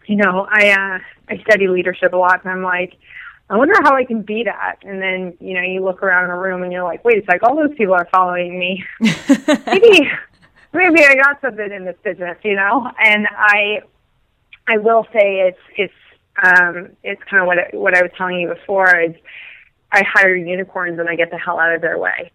you 0.07 0.15
know, 0.15 0.47
I 0.49 0.69
uh, 0.71 0.99
I 1.29 1.41
study 1.43 1.67
leadership 1.67 2.13
a 2.13 2.17
lot, 2.17 2.43
and 2.43 2.51
I'm 2.51 2.63
like, 2.63 2.97
I 3.49 3.55
wonder 3.55 3.75
how 3.81 3.95
I 3.95 4.03
can 4.03 4.23
be 4.23 4.43
that. 4.43 4.77
And 4.83 5.01
then, 5.01 5.37
you 5.39 5.53
know, 5.53 5.61
you 5.61 5.83
look 5.83 6.03
around 6.03 6.25
in 6.25 6.31
a 6.31 6.37
room 6.37 6.63
and 6.63 6.71
you're 6.71 6.83
like, 6.83 7.05
wait 7.05 7.23
a 7.23 7.25
sec, 7.25 7.43
all 7.43 7.55
those 7.55 7.75
people 7.77 7.93
are 7.93 8.07
following 8.11 8.59
me. 8.59 8.83
maybe, 8.99 10.09
maybe 10.73 11.05
I 11.05 11.15
got 11.15 11.39
something 11.39 11.71
in 11.71 11.85
this 11.85 11.95
business, 12.03 12.37
you 12.43 12.55
know. 12.55 12.91
And 12.99 13.25
I, 13.31 13.81
I 14.67 14.77
will 14.77 15.05
say 15.13 15.47
it's 15.47 15.59
it's 15.77 15.93
um, 16.43 16.89
it's 17.03 17.21
kind 17.23 17.41
of 17.41 17.47
what 17.47 17.57
I, 17.57 17.69
what 17.73 17.95
I 17.95 18.01
was 18.01 18.11
telling 18.17 18.39
you 18.39 18.49
before 18.49 18.99
is 18.99 19.15
I 19.91 20.03
hire 20.03 20.35
unicorns 20.35 20.99
and 20.99 21.09
I 21.09 21.15
get 21.15 21.31
the 21.31 21.37
hell 21.37 21.57
out 21.59 21.73
of 21.73 21.81
their 21.81 21.97
way. 21.97 22.31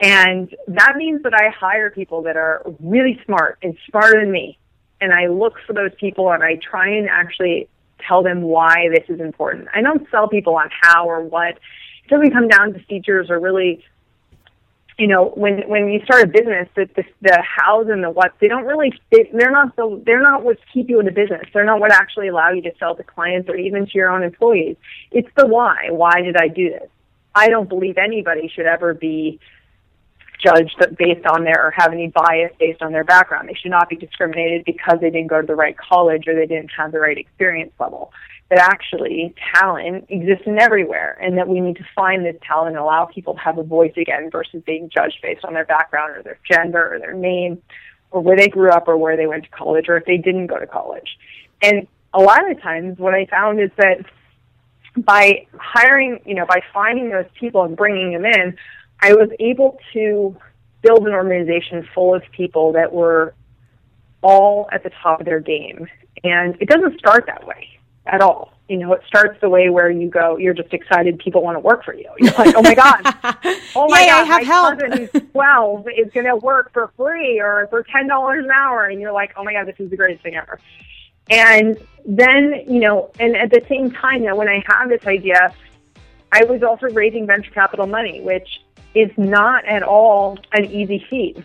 And 0.00 0.54
that 0.68 0.96
means 0.96 1.22
that 1.22 1.32
I 1.32 1.48
hire 1.48 1.90
people 1.90 2.22
that 2.22 2.36
are 2.36 2.62
really 2.80 3.18
smart 3.24 3.58
and 3.62 3.78
smarter 3.88 4.20
than 4.20 4.30
me. 4.30 4.58
And 5.00 5.12
I 5.12 5.26
look 5.26 5.54
for 5.66 5.72
those 5.72 5.92
people 5.98 6.32
and 6.32 6.42
I 6.42 6.56
try 6.56 6.88
and 6.88 7.08
actually 7.08 7.68
tell 8.06 8.22
them 8.22 8.42
why 8.42 8.88
this 8.88 9.04
is 9.08 9.20
important. 9.20 9.68
I 9.74 9.82
don't 9.82 10.08
sell 10.10 10.28
people 10.28 10.56
on 10.56 10.70
how 10.82 11.06
or 11.08 11.22
what. 11.22 11.58
It 12.04 12.08
doesn't 12.08 12.32
come 12.32 12.48
down 12.48 12.72
to 12.72 12.80
features 12.84 13.30
or 13.30 13.38
really 13.38 13.84
you 14.98 15.06
know, 15.06 15.32
when 15.34 15.68
when 15.68 15.88
you 15.88 16.00
start 16.04 16.22
a 16.22 16.26
business, 16.26 16.68
the 16.74 16.88
the, 16.96 17.04
the 17.20 17.42
hows 17.42 17.88
and 17.90 18.02
the 18.02 18.10
whats 18.10 18.34
they 18.40 18.48
don't 18.48 18.64
really 18.64 18.98
they, 19.10 19.30
they're 19.32 19.50
not 19.50 19.76
the 19.76 20.02
they're 20.06 20.22
not 20.22 20.42
what 20.42 20.58
keep 20.72 20.88
you 20.88 20.98
in 21.00 21.06
the 21.06 21.12
business. 21.12 21.42
They're 21.52 21.66
not 21.66 21.80
what 21.80 21.92
actually 21.92 22.28
allow 22.28 22.50
you 22.50 22.62
to 22.62 22.72
sell 22.78 22.94
to 22.96 23.02
clients 23.02 23.48
or 23.48 23.56
even 23.56 23.84
to 23.86 23.92
your 23.92 24.10
own 24.10 24.22
employees. 24.22 24.76
It's 25.10 25.28
the 25.36 25.46
why. 25.46 25.88
Why 25.90 26.22
did 26.22 26.36
I 26.38 26.48
do 26.48 26.70
this? 26.70 26.88
I 27.34 27.50
don't 27.50 27.68
believe 27.68 27.98
anybody 27.98 28.48
should 28.48 28.64
ever 28.64 28.94
be 28.94 29.38
judged 30.42 30.76
based 30.98 31.26
on 31.26 31.44
their 31.44 31.66
or 31.66 31.70
have 31.70 31.92
any 31.92 32.08
bias 32.08 32.52
based 32.58 32.82
on 32.82 32.92
their 32.92 33.04
background. 33.04 33.48
They 33.48 33.54
should 33.54 33.70
not 33.70 33.88
be 33.88 33.96
discriminated 33.96 34.64
because 34.64 34.98
they 35.00 35.10
didn't 35.10 35.28
go 35.28 35.40
to 35.40 35.46
the 35.46 35.54
right 35.54 35.76
college 35.76 36.26
or 36.26 36.34
they 36.34 36.46
didn't 36.46 36.70
have 36.76 36.92
the 36.92 37.00
right 37.00 37.18
experience 37.18 37.72
level 37.80 38.12
that 38.48 38.58
actually 38.58 39.34
talent 39.54 40.06
exists 40.08 40.44
in 40.46 40.58
everywhere 40.58 41.18
and 41.20 41.36
that 41.36 41.48
we 41.48 41.60
need 41.60 41.76
to 41.76 41.86
find 41.94 42.24
this 42.24 42.36
talent 42.46 42.76
and 42.76 42.78
allow 42.78 43.04
people 43.04 43.34
to 43.34 43.40
have 43.40 43.58
a 43.58 43.62
voice 43.62 43.92
again 43.96 44.30
versus 44.30 44.62
being 44.64 44.88
judged 44.88 45.18
based 45.20 45.44
on 45.44 45.52
their 45.52 45.64
background 45.64 46.16
or 46.16 46.22
their 46.22 46.38
gender 46.48 46.94
or 46.94 46.98
their 47.00 47.14
name 47.14 47.60
or 48.12 48.20
where 48.20 48.36
they 48.36 48.48
grew 48.48 48.70
up 48.70 48.86
or 48.86 48.96
where 48.96 49.16
they 49.16 49.26
went 49.26 49.42
to 49.42 49.50
college 49.50 49.88
or 49.88 49.96
if 49.96 50.04
they 50.04 50.16
didn't 50.16 50.46
go 50.46 50.58
to 50.58 50.66
college. 50.66 51.18
And 51.60 51.88
a 52.14 52.20
lot 52.20 52.48
of 52.48 52.60
times 52.62 52.98
what 52.98 53.14
I 53.14 53.26
found 53.26 53.60
is 53.60 53.70
that 53.78 54.04
by 54.96 55.46
hiring, 55.58 56.20
you 56.24 56.34
know, 56.34 56.46
by 56.46 56.60
finding 56.72 57.10
those 57.10 57.26
people 57.38 57.64
and 57.64 57.76
bringing 57.76 58.12
them 58.12 58.24
in, 58.24 58.56
I 59.00 59.12
was 59.14 59.30
able 59.40 59.78
to 59.92 60.36
build 60.82 61.06
an 61.06 61.12
organization 61.12 61.86
full 61.94 62.14
of 62.14 62.22
people 62.32 62.72
that 62.72 62.92
were 62.92 63.34
all 64.22 64.68
at 64.72 64.82
the 64.82 64.90
top 65.02 65.20
of 65.20 65.26
their 65.26 65.40
game. 65.40 65.86
And 66.24 66.56
it 66.60 66.68
doesn't 66.68 66.98
start 66.98 67.26
that 67.26 67.46
way 67.46 67.68
at 68.06 68.20
all. 68.20 68.52
You 68.68 68.78
know, 68.78 68.92
it 68.94 69.02
starts 69.06 69.40
the 69.40 69.48
way 69.48 69.68
where 69.68 69.90
you 69.90 70.08
go, 70.08 70.36
you're 70.38 70.54
just 70.54 70.72
excited 70.72 71.18
people 71.20 71.42
want 71.42 71.54
to 71.54 71.60
work 71.60 71.84
for 71.84 71.94
you. 71.94 72.10
You're 72.18 72.32
like, 72.32 72.54
oh 72.56 72.62
my 72.62 72.74
God, 72.74 73.00
oh 73.76 73.88
my 73.88 74.00
Yay, 74.00 74.06
God, 74.06 74.20
I 74.20 74.24
have 74.24 74.42
my 74.42 74.42
help. 74.42 74.80
cousin 74.80 75.08
who's 75.12 75.22
12 75.32 75.86
is 75.96 76.12
going 76.12 76.26
to 76.26 76.36
work 76.36 76.72
for 76.72 76.90
free 76.96 77.40
or 77.40 77.68
for 77.70 77.84
$10 77.84 78.38
an 78.38 78.50
hour. 78.50 78.86
And 78.86 79.00
you're 79.00 79.12
like, 79.12 79.34
oh 79.36 79.44
my 79.44 79.52
God, 79.52 79.66
this 79.68 79.76
is 79.78 79.90
the 79.90 79.96
greatest 79.96 80.22
thing 80.24 80.34
ever. 80.34 80.58
And 81.30 81.76
then, 82.04 82.64
you 82.68 82.80
know, 82.80 83.10
and 83.20 83.36
at 83.36 83.50
the 83.50 83.62
same 83.68 83.90
time, 83.92 84.22
that 84.24 84.36
when 84.36 84.48
I 84.48 84.64
had 84.66 84.88
this 84.88 85.06
idea, 85.06 85.54
I 86.32 86.44
was 86.44 86.62
also 86.62 86.86
raising 86.88 87.26
venture 87.26 87.50
capital 87.52 87.86
money, 87.86 88.20
which 88.20 88.60
is 88.96 89.10
not 89.18 89.64
at 89.66 89.82
all 89.82 90.38
an 90.52 90.64
easy 90.64 91.04
feat. 91.10 91.36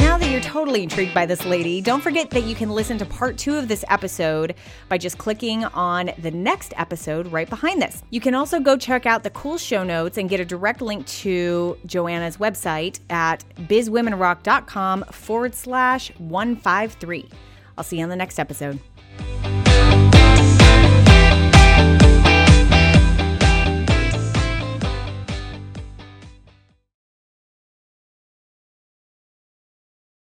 Now 0.00 0.16
that 0.16 0.30
you're 0.30 0.40
totally 0.40 0.82
intrigued 0.82 1.12
by 1.12 1.26
this 1.26 1.44
lady, 1.44 1.82
don't 1.82 2.00
forget 2.00 2.30
that 2.30 2.44
you 2.44 2.54
can 2.54 2.70
listen 2.70 2.96
to 2.98 3.04
part 3.04 3.36
two 3.36 3.56
of 3.56 3.68
this 3.68 3.84
episode 3.88 4.54
by 4.88 4.96
just 4.96 5.18
clicking 5.18 5.66
on 5.66 6.10
the 6.18 6.30
next 6.30 6.72
episode 6.78 7.26
right 7.30 7.50
behind 7.50 7.82
this. 7.82 8.02
You 8.08 8.20
can 8.20 8.34
also 8.34 8.60
go 8.60 8.78
check 8.78 9.04
out 9.04 9.22
the 9.24 9.30
cool 9.30 9.58
show 9.58 9.84
notes 9.84 10.16
and 10.16 10.30
get 10.30 10.40
a 10.40 10.44
direct 10.44 10.80
link 10.80 11.06
to 11.06 11.76
Joanna's 11.84 12.38
website 12.38 13.00
at 13.10 13.44
bizwomenrock.com 13.56 15.04
forward 15.12 15.54
slash 15.54 16.10
153. 16.16 17.28
I'll 17.76 17.84
see 17.84 17.98
you 17.98 18.04
on 18.04 18.08
the 18.08 18.16
next 18.16 18.38
episode. 18.38 18.80